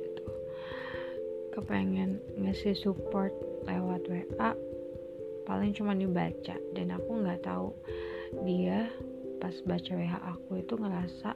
gitu. 0.00 0.24
kepengen 1.52 2.20
ngasih 2.40 2.72
support 2.76 3.32
lewat 3.68 4.04
WA 4.08 4.50
paling 5.44 5.76
cuma 5.76 5.92
dibaca 5.92 6.56
dan 6.72 6.86
aku 6.92 7.10
nggak 7.20 7.44
tahu 7.44 7.76
dia 8.44 8.88
pas 9.40 9.54
baca 9.68 9.92
WA 9.94 10.18
aku 10.32 10.60
itu 10.60 10.74
ngerasa 10.76 11.30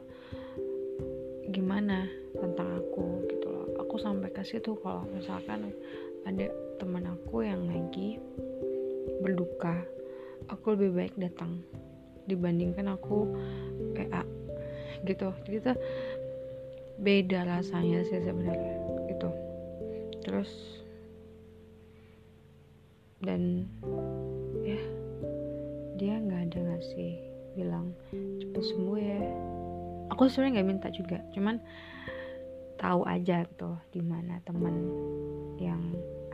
gimana 1.50 2.06
tentang 2.38 2.68
aku 2.78 3.26
gitu 3.26 3.46
loh. 3.50 3.68
Aku 3.82 3.98
sampai 3.98 4.30
ke 4.30 4.42
situ 4.46 4.78
kalau 4.80 5.04
misalkan 5.10 5.74
ada 6.24 6.46
teman 6.78 7.10
aku 7.10 7.42
yang 7.42 7.66
lagi 7.66 8.22
berduka 9.20 9.82
aku 10.48 10.78
lebih 10.78 10.90
baik 10.96 11.14
datang 11.18 11.60
dibandingkan 12.30 12.94
aku 12.94 13.26
PA 13.96 14.22
gitu. 15.04 15.34
Jadi 15.44 15.58
tuh 15.60 15.76
beda 17.00 17.48
rasanya 17.48 18.04
sih 18.06 18.20
sebenarnya 18.22 18.76
gitu. 19.10 19.30
Terus 20.22 20.50
dan 23.20 23.68
aku 30.20 30.28
sebenarnya 30.28 30.60
nggak 30.60 30.68
minta 30.68 30.88
juga 30.92 31.16
cuman 31.32 31.56
tahu 32.76 33.08
aja 33.08 33.40
tuh 33.56 33.80
di 33.88 34.04
mana 34.04 34.36
teman 34.44 34.76
yang 35.56 35.80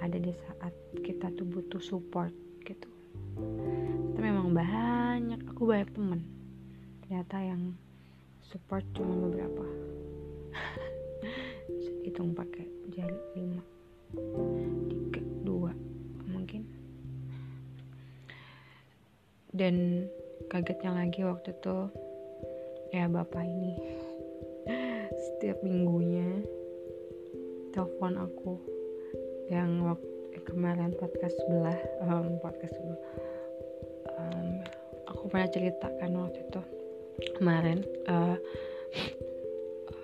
ada 0.03 0.19
di 0.19 0.35
saat 0.35 0.75
kita 1.07 1.31
tuh 1.39 1.47
butuh 1.47 1.79
support 1.79 2.35
gitu. 2.67 2.91
Tapi 4.11 4.27
memang 4.27 4.51
banyak 4.51 5.39
aku 5.47 5.71
banyak 5.71 5.87
temen 5.95 6.19
ternyata 7.07 7.39
yang 7.39 7.79
support 8.43 8.83
cuma 8.91 9.31
beberapa. 9.31 9.63
Hitung 12.03 12.35
pakai 12.35 12.67
jari 12.91 13.23
lima 13.39 13.63
tiga 14.91 15.23
dua 15.47 15.71
mungkin. 16.27 16.67
Dan 19.55 20.11
kagetnya 20.51 20.91
lagi 20.91 21.23
waktu 21.23 21.55
itu 21.55 22.06
ya 22.91 23.11
bapak 23.11 23.43
ini. 23.43 23.73
Setiap 25.15 25.63
minggunya 25.63 26.43
telepon 27.71 28.19
aku 28.19 28.59
yang 29.51 29.87
waktu 29.87 30.09
eh, 30.35 30.43
kemarin 30.43 30.91
podcast 30.99 31.37
sebelah 31.45 31.79
um, 32.03 32.39
podcast 32.43 32.75
sebelah. 32.75 33.03
Um, 34.17 34.49
aku 35.07 35.23
pernah 35.31 35.49
ceritakan 35.51 36.11
waktu 36.19 36.41
itu 36.47 36.61
kemarin 37.37 37.81
uh, 38.11 38.37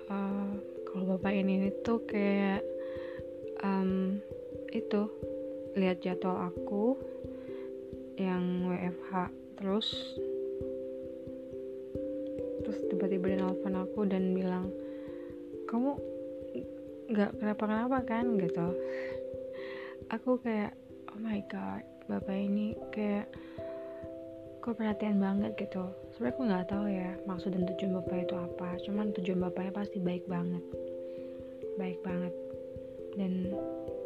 uh, 0.09 0.51
kalau 0.89 1.17
bapak 1.17 1.33
ini 1.33 1.69
itu 1.69 1.93
kayak 2.09 2.61
um, 3.61 4.21
itu 4.73 5.09
lihat 5.73 6.01
jadwal 6.01 6.49
aku 6.49 6.97
yang 8.17 8.69
WFH 8.69 9.33
terus 9.57 9.89
terus 12.73 12.89
tiba-tiba 12.89 13.29
dia 13.29 13.37
nelfon 13.37 13.77
aku 13.77 14.09
dan 14.09 14.33
bilang 14.33 14.73
kamu 15.69 15.93
nggak 17.13 17.31
kenapa-kenapa 17.37 18.01
kan? 18.01 18.25
Gitu. 18.41 18.67
Aku 20.09 20.41
kayak 20.41 20.73
oh 21.13 21.21
my 21.21 21.37
god 21.45 21.85
bapak 22.09 22.33
ini 22.33 22.73
kayak 22.89 23.29
kok 24.65 24.73
perhatian 24.73 25.21
banget 25.21 25.53
gitu. 25.61 25.85
Sebenarnya 26.17 26.33
aku 26.33 26.41
nggak 26.49 26.67
tahu 26.73 26.85
ya 26.89 27.09
maksud 27.29 27.53
dan 27.53 27.63
tujuan 27.69 27.91
bapak 28.01 28.17
itu 28.25 28.35
apa 28.41 28.69
cuman 28.89 29.05
tujuan 29.21 29.39
bapaknya 29.45 29.71
pasti 29.77 29.97
baik 30.01 30.25
banget. 30.25 30.63
Baik 31.77 32.01
banget. 32.01 32.33
Dan 33.13 33.53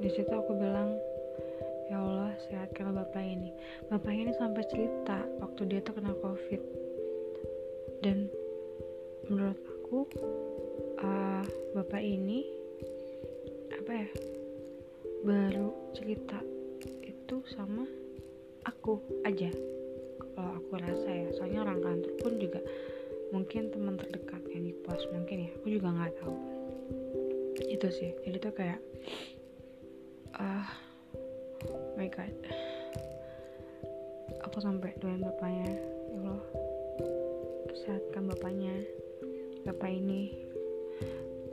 di 0.03 0.09
situ 0.11 0.27
aku 0.27 0.59
bilang 0.59 0.91
ya 1.87 2.03
Allah 2.03 2.35
sehatkan 2.51 2.91
bapak 2.91 3.23
ini. 3.23 3.55
Bapak 3.87 4.11
ini 4.11 4.35
sampai 4.35 4.67
cerita 4.67 5.23
waktu 5.39 5.61
dia 5.71 5.79
tuh 5.79 5.95
kena 5.95 6.11
covid. 6.19 6.59
Dan 8.03 8.27
menurut 9.27 9.59
aku 9.59 10.07
uh, 11.03 11.43
bapak 11.75 11.99
ini 11.99 12.47
apa 13.75 13.91
ya 13.91 14.09
baru 15.23 15.71
cerita 15.95 16.39
itu 17.03 17.43
sama 17.51 17.83
aku 18.63 18.99
aja. 19.27 19.51
Kalau 20.37 20.51
aku 20.63 20.71
rasa 20.79 21.09
ya 21.09 21.27
soalnya 21.35 21.65
orang 21.65 21.79
kantor 21.83 22.13
pun 22.23 22.33
juga 22.39 22.61
mungkin 23.35 23.67
teman 23.73 23.99
terdekat 23.99 24.39
yang 24.53 24.63
di 24.63 24.73
pos 24.85 25.03
mungkin 25.11 25.47
ya 25.47 25.49
aku 25.59 25.67
juga 25.71 25.87
nggak 25.91 26.13
tahu. 26.23 26.35
Itu 27.67 27.87
sih 27.91 28.15
jadi 28.23 28.37
tuh 28.39 28.53
kayak 28.55 28.79
ah 30.39 30.63
uh, 30.63 30.67
my 31.99 32.07
god. 32.07 32.31
Aku 34.47 34.63
sampai 34.63 34.95
doain 35.03 35.19
bapaknya 35.19 35.67
ya 35.67 35.83
Allah 36.15 36.41
sehatkan 37.83 38.23
bapaknya 38.31 38.73
bapak 39.67 39.91
ini 39.91 40.31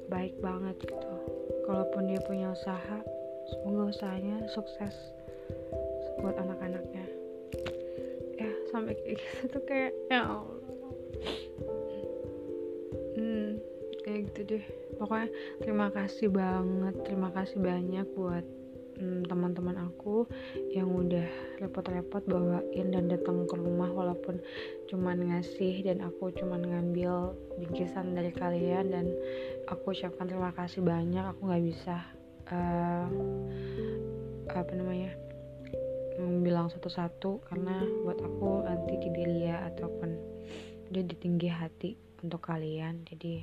baik 0.07 0.39
banget 0.39 0.79
gitu. 0.87 1.13
Kalaupun 1.67 2.07
dia 2.07 2.23
punya 2.23 2.55
usaha 2.55 3.03
semoga 3.51 3.91
usahanya 3.91 4.47
sukses 4.55 4.95
buat 6.23 6.39
anak-anaknya. 6.39 7.05
Ya 8.39 8.51
sampai 8.71 8.95
kayak 8.95 9.19
gitu 9.19 9.43
tuh 9.59 9.63
kayak 9.67 9.93
ya 10.07 10.23
hmm 13.19 13.59
kayak 14.07 14.21
gitu 14.31 14.41
deh. 14.55 14.65
Pokoknya 14.95 15.29
terima 15.59 15.91
kasih 15.91 16.31
banget 16.31 16.95
terima 17.03 17.35
kasih 17.35 17.59
banyak 17.59 18.07
buat 18.15 18.47
hmm, 18.99 19.27
teman-teman 19.27 19.77
aku 19.89 20.27
yang 20.73 20.91
udah 20.91 21.27
repot-repot 21.63 22.23
bawain 22.27 22.89
dan 22.91 23.11
datang 23.11 23.47
ke 23.47 23.55
rumah 23.55 23.91
walaupun 23.91 24.41
cuman 24.91 25.19
ngasih 25.31 25.85
dan 25.87 26.03
aku 26.03 26.31
cuman 26.35 26.63
ngambil 26.63 27.35
bingkisan 27.59 28.15
dari 28.15 28.31
kalian 28.31 28.91
dan 28.91 29.07
aku 29.71 29.95
ucapkan 29.95 30.27
terima 30.27 30.51
kasih 30.55 30.83
banyak 30.83 31.25
aku 31.25 31.41
nggak 31.51 31.65
bisa 31.65 31.97
uh, 32.51 33.07
apa 34.55 34.73
namanya 34.77 35.13
bilang 36.45 36.71
satu-satu 36.71 37.43
karena 37.51 37.83
buat 38.07 38.23
aku 38.23 38.63
nanti 38.63 38.95
di 39.03 39.09
diri 39.11 39.51
ya 39.51 39.67
ataupun 39.67 40.15
dia 40.95 41.03
ditinggi 41.03 41.49
hati 41.51 41.91
untuk 42.23 42.41
kalian. 42.47 43.03
Jadi 43.05 43.43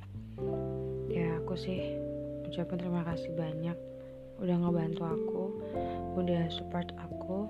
ya 1.11 1.37
aku 1.43 1.53
sih 1.59 1.99
ucapkan 2.47 2.79
terima 2.79 3.03
kasih 3.03 3.31
banyak 3.35 3.75
udah 4.41 4.57
ngebantu 4.57 5.05
aku 5.05 5.43
udah 6.17 6.49
support 6.49 6.89
aku 6.97 7.45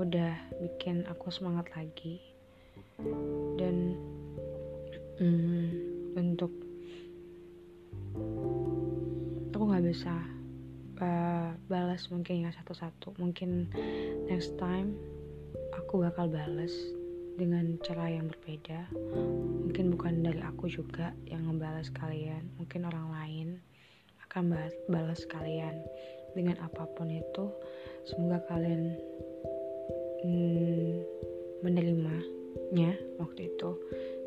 udah 0.00 0.32
bikin 0.64 1.04
aku 1.10 1.28
semangat 1.28 1.68
lagi. 1.76 2.16
Dan 3.60 3.98
mm, 5.20 5.68
untuk 6.16 6.48
aku 9.52 9.62
nggak 9.68 9.84
bisa 9.92 10.14
uh, 11.04 11.52
balas 11.68 12.08
mungkin 12.08 12.48
ya 12.48 12.50
satu-satu. 12.56 13.20
Mungkin 13.20 13.68
next 14.24 14.56
time 14.56 14.96
aku 15.76 16.00
bakal 16.00 16.32
balas 16.32 16.72
dengan 17.36 17.76
cara 17.84 18.08
yang 18.08 18.32
berbeda. 18.32 18.88
Mungkin 19.68 19.92
bukan 19.92 20.24
dari 20.24 20.40
aku 20.40 20.72
juga 20.72 21.12
yang 21.28 21.44
ngebalas 21.44 21.92
kalian 21.92 22.48
mungkin 22.56 22.88
orang 22.88 23.08
lain 23.12 23.48
akan 24.30 24.54
balas 24.88 25.20
kalian 25.26 25.82
dengan 26.34 26.56
apa 26.62 26.86
pun 26.94 27.10
itu 27.10 27.50
semoga 28.06 28.40
kalian 28.48 28.96
hmm, 30.24 30.94
menerimanya 31.64 32.92
waktu 33.20 33.50
itu. 33.52 33.70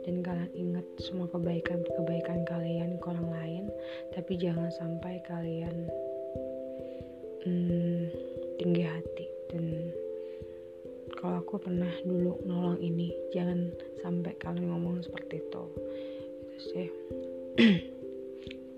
Dan 0.03 0.19
kalian 0.19 0.51
ingat 0.51 0.83
semua 0.99 1.31
kebaikan-kebaikan 1.31 2.43
kalian 2.43 2.99
ke 2.99 3.05
orang 3.07 3.29
lain 3.31 3.63
tapi 4.11 4.35
jangan 4.35 4.67
sampai 4.75 5.23
kalian 5.23 5.87
hmm, 7.47 8.11
tinggi 8.59 8.83
hati. 8.83 9.25
Dan 9.47 9.95
kalau 11.15 11.39
aku 11.39 11.55
pernah 11.55 11.91
dulu 12.03 12.35
nolong 12.43 12.83
ini 12.83 13.15
jangan 13.31 13.71
sampai 14.03 14.35
kalian 14.43 14.75
ngomong 14.75 14.99
seperti 14.99 15.39
itu. 15.39 15.63
Itu 16.43 16.57
sih. 16.75 16.89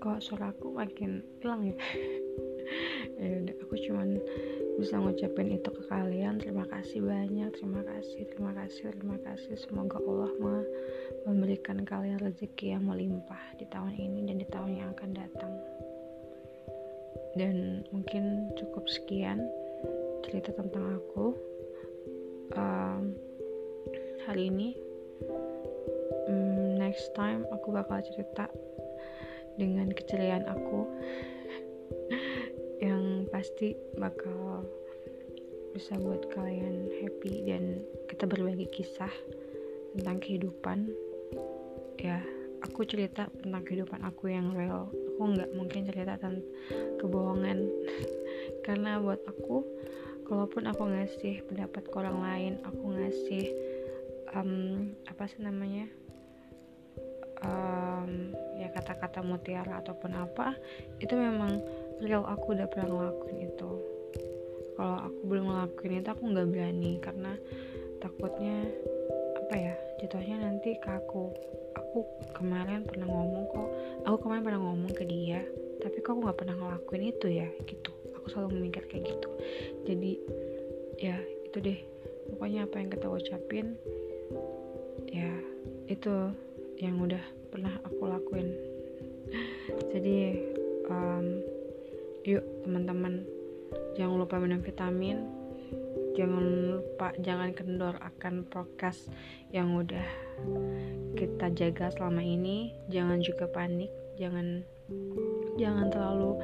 Kok 0.06 0.22
suaraku 0.22 0.70
makin 0.70 1.26
hilang 1.42 1.66
ya 1.66 1.74
ya 3.16 3.32
udah 3.42 3.56
aku 3.64 3.74
cuman 3.88 4.20
bisa 4.76 5.00
ngucapin 5.00 5.56
itu 5.56 5.68
ke 5.72 5.82
kalian. 5.88 6.36
Terima 6.36 6.68
kasih 6.68 7.00
banyak 7.00 7.48
terima 7.56 7.80
kasih 7.84 8.28
terima 8.28 8.52
kasih 8.52 8.92
terima 8.92 9.16
kasih. 9.24 9.54
Semoga 9.56 9.96
Allah 10.04 10.32
memberikan 11.24 11.80
kalian 11.82 12.20
rezeki 12.20 12.76
yang 12.76 12.84
melimpah 12.84 13.40
di 13.56 13.64
tahun 13.72 13.96
ini 13.96 14.20
dan 14.28 14.36
di 14.36 14.46
tahun 14.52 14.72
yang 14.76 14.88
akan 14.92 15.10
datang. 15.16 15.52
Dan 17.36 17.84
mungkin 17.92 18.52
cukup 18.56 18.88
sekian 18.88 19.44
cerita 20.24 20.52
tentang 20.56 21.00
aku. 21.00 21.36
Um, 22.56 23.18
hari 24.26 24.50
ini 24.50 24.78
um, 26.30 26.78
next 26.78 27.14
time 27.14 27.46
aku 27.50 27.74
bakal 27.74 28.02
cerita 28.02 28.50
dengan 29.54 29.90
keceriaan 29.90 30.46
aku 30.46 30.86
pasti 33.56 33.72
bakal 33.96 34.68
bisa 35.72 35.96
buat 35.96 36.28
kalian 36.28 36.92
happy 37.00 37.40
dan 37.48 37.80
kita 38.04 38.28
berbagi 38.28 38.68
kisah 38.68 39.08
tentang 39.96 40.20
kehidupan. 40.20 40.92
Ya 41.96 42.20
aku 42.60 42.84
cerita 42.84 43.32
tentang 43.40 43.64
kehidupan 43.64 44.04
aku 44.04 44.28
yang 44.28 44.52
real. 44.52 44.92
Aku 44.92 45.32
nggak 45.32 45.56
mungkin 45.56 45.88
cerita 45.88 46.20
tentang 46.20 46.44
kebohongan. 47.00 47.64
Karena 48.68 49.00
buat 49.00 49.24
aku 49.24 49.64
kalaupun 50.28 50.68
aku 50.68 50.92
ngasih 50.92 51.40
pendapat 51.48 51.88
ke 51.88 51.96
orang 51.96 52.20
lain 52.20 52.52
aku 52.60 52.92
ngasih 52.92 53.56
um, 54.36 54.92
apa 55.08 55.24
sih 55.32 55.40
namanya 55.40 55.88
um, 57.40 58.36
ya 58.60 58.68
kata-kata 58.68 59.24
mutiara 59.24 59.80
ataupun 59.80 60.12
apa 60.12 60.52
itu 61.00 61.16
memang 61.16 61.62
real 62.00 62.24
aku 62.28 62.52
udah 62.52 62.68
pernah 62.68 62.88
ngelakuin 62.92 63.48
itu. 63.48 63.70
Kalau 64.76 64.98
aku 65.08 65.20
belum 65.24 65.44
ngelakuin 65.48 66.04
itu 66.04 66.08
aku 66.12 66.22
nggak 66.28 66.48
berani 66.52 66.92
karena 67.00 67.32
takutnya 68.04 68.56
apa 69.40 69.54
ya 69.56 69.74
jatuhnya 70.04 70.36
nanti 70.44 70.76
ke 70.76 70.88
aku. 70.92 71.32
Aku 71.76 72.04
kemarin 72.36 72.84
pernah 72.84 73.08
ngomong 73.08 73.44
kok 73.52 73.68
aku 74.04 74.16
kemarin 74.28 74.44
pernah 74.44 74.60
ngomong 74.64 74.92
ke 74.92 75.04
dia 75.08 75.40
tapi 75.80 76.00
kok 76.00 76.16
aku 76.16 76.20
nggak 76.28 76.38
pernah 76.40 76.56
ngelakuin 76.56 77.04
itu 77.08 77.26
ya 77.32 77.48
gitu. 77.64 77.92
Aku 78.20 78.26
selalu 78.28 78.60
memikir 78.60 78.84
kayak 78.88 79.16
gitu. 79.16 79.28
Jadi 79.88 80.12
ya 81.00 81.16
itu 81.48 81.56
deh. 81.60 81.80
Pokoknya 82.26 82.66
apa 82.66 82.82
yang 82.82 82.90
kita 82.90 83.06
ucapin 83.06 83.66
ya 85.08 85.30
itu 85.86 86.34
yang 86.76 87.00
udah 87.00 87.22
pernah 87.48 87.72
aku 87.86 88.02
lakuin. 88.04 88.52
Jadi 89.92 90.18
um, 90.90 91.55
teman-teman. 92.66 93.22
Jangan 93.94 94.18
lupa 94.18 94.42
minum 94.42 94.58
vitamin. 94.58 95.22
Jangan 96.18 96.44
lupa 96.74 97.14
jangan 97.22 97.54
kendor 97.54 97.94
akan 98.02 98.42
prokes 98.50 99.06
yang 99.54 99.78
udah 99.78 100.02
kita 101.14 101.46
jaga 101.54 101.94
selama 101.94 102.26
ini. 102.26 102.74
Jangan 102.90 103.22
juga 103.22 103.46
panik. 103.46 103.88
Jangan 104.18 104.66
jangan 105.54 105.86
terlalu 105.94 106.42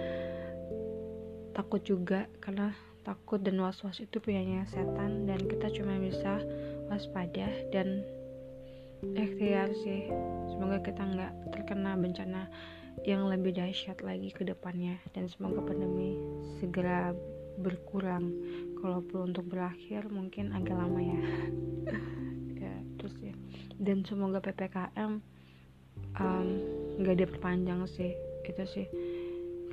takut 1.53 1.83
juga 1.83 2.31
karena 2.39 2.73
takut 3.03 3.43
dan 3.43 3.59
was-was 3.59 3.99
itu 3.99 4.23
punyanya 4.23 4.65
setan 4.71 5.27
dan 5.27 5.43
kita 5.51 5.69
cuma 5.75 5.99
bisa 5.99 6.39
waspada 6.87 7.51
dan 7.75 8.07
ikhtiar 9.03 9.75
sih. 9.83 10.07
Semoga 10.55 10.79
kita 10.87 11.03
nggak 11.03 11.33
terkena 11.51 11.99
bencana 11.99 12.47
yang 13.03 13.27
lebih 13.27 13.57
dahsyat 13.57 14.05
lagi 14.05 14.31
ke 14.31 14.47
depannya. 14.47 15.01
Dan 15.17 15.27
semoga 15.27 15.65
pandemi 15.65 16.17
segera 16.61 17.17
berkurang. 17.59 18.33
Kalaupun 18.79 19.33
untuk 19.33 19.47
berakhir 19.47 20.09
mungkin 20.11 20.53
agak 20.55 20.77
lama 20.77 21.01
ya. 21.01 21.21
Ya 22.63 22.79
terus 22.95 23.19
ya. 23.19 23.35
Dan 23.83 24.07
semoga 24.07 24.39
ppkm 24.39 25.19
nggak 27.03 27.17
um, 27.17 27.21
diperpanjang 27.27 27.83
sih. 27.91 28.15
Itu 28.47 28.63
sih. 28.71 28.87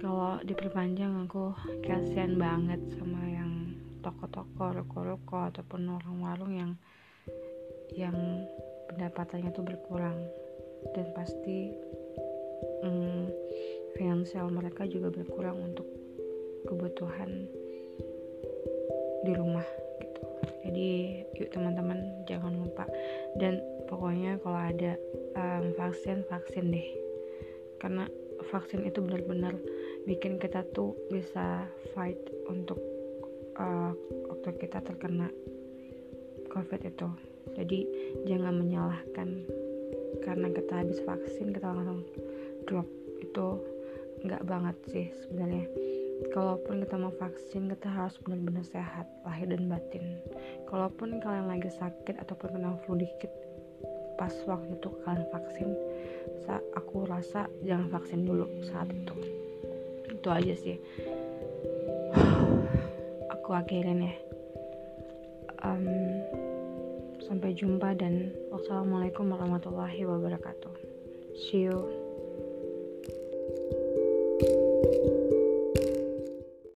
Kalau 0.02 0.42
diperpanjang 0.42 1.28
aku 1.28 1.54
kasihan 1.86 2.34
banget 2.40 2.82
sama 2.98 3.22
yang 3.30 3.78
toko-toko 4.02 4.74
ruko-ruko 4.74 5.52
ataupun 5.54 5.86
warung-warung 5.86 6.54
yang 6.56 6.72
yang 7.94 8.16
pendapatannya 8.90 9.54
tuh 9.54 9.62
berkurang. 9.62 10.18
Dan 10.96 11.12
pasti 11.14 11.76
hmm, 12.84 13.26
finansial 13.96 14.48
mereka 14.52 14.88
juga 14.88 15.12
berkurang 15.12 15.60
untuk 15.60 15.88
kebutuhan 16.68 17.48
di 19.24 19.34
rumah 19.36 19.66
gitu. 20.00 20.22
Jadi 20.64 20.88
yuk 21.36 21.50
teman-teman 21.52 22.24
jangan 22.28 22.56
lupa. 22.56 22.86
Dan 23.36 23.60
pokoknya 23.88 24.40
kalau 24.44 24.60
ada 24.60 24.96
um, 25.36 25.76
vaksin 25.76 26.24
vaksin 26.28 26.72
deh. 26.72 26.88
Karena 27.80 28.08
vaksin 28.52 28.84
itu 28.88 29.00
benar-benar 29.04 29.56
bikin 30.08 30.40
kita 30.40 30.64
tuh 30.72 30.96
bisa 31.12 31.68
fight 31.92 32.20
untuk 32.48 32.80
uh, 33.60 33.92
waktu 34.32 34.50
kita 34.60 34.84
terkena 34.84 35.28
covid 36.52 36.82
itu. 36.84 37.08
Jadi 37.56 37.80
jangan 38.28 38.56
menyalahkan. 38.56 39.48
Karena 40.20 40.52
kita 40.52 40.84
habis 40.84 41.00
vaksin 41.06 41.56
kita 41.56 41.72
langsung 41.72 42.04
drop 42.70 42.86
itu 43.18 43.48
nggak 44.22 44.46
banget 44.46 44.78
sih 44.94 45.08
sebenarnya. 45.26 45.66
Kalaupun 46.30 46.84
kita 46.84 46.96
mau 47.00 47.16
vaksin 47.16 47.72
kita 47.72 47.90
harus 47.90 48.14
benar-benar 48.22 48.62
sehat 48.68 49.10
lahir 49.26 49.50
dan 49.50 49.66
batin. 49.66 50.22
Kalaupun 50.70 51.18
kalian 51.18 51.50
lagi 51.50 51.72
sakit 51.74 52.22
ataupun 52.22 52.54
kena 52.54 52.78
flu 52.86 53.00
dikit 53.00 53.32
pas 54.20 54.36
waktu 54.46 54.76
itu 54.76 54.90
kalian 55.08 55.26
vaksin 55.32 55.72
aku 56.76 57.06
rasa 57.06 57.46
jangan 57.62 57.90
vaksin 57.90 58.26
dulu 58.26 58.46
saat 58.66 58.90
itu. 58.90 59.16
Itu 60.10 60.28
aja 60.30 60.54
sih. 60.58 60.78
Aku 63.38 63.54
akhirin 63.54 64.10
ya. 64.10 64.14
Um, 65.62 65.86
Sampai 67.30 67.54
jumpa 67.54 67.94
dan 67.94 68.34
wassalamualaikum 68.50 69.30
warahmatullahi 69.30 70.02
wabarakatuh. 70.02 70.74
See 71.38 71.70
you. 71.70 71.99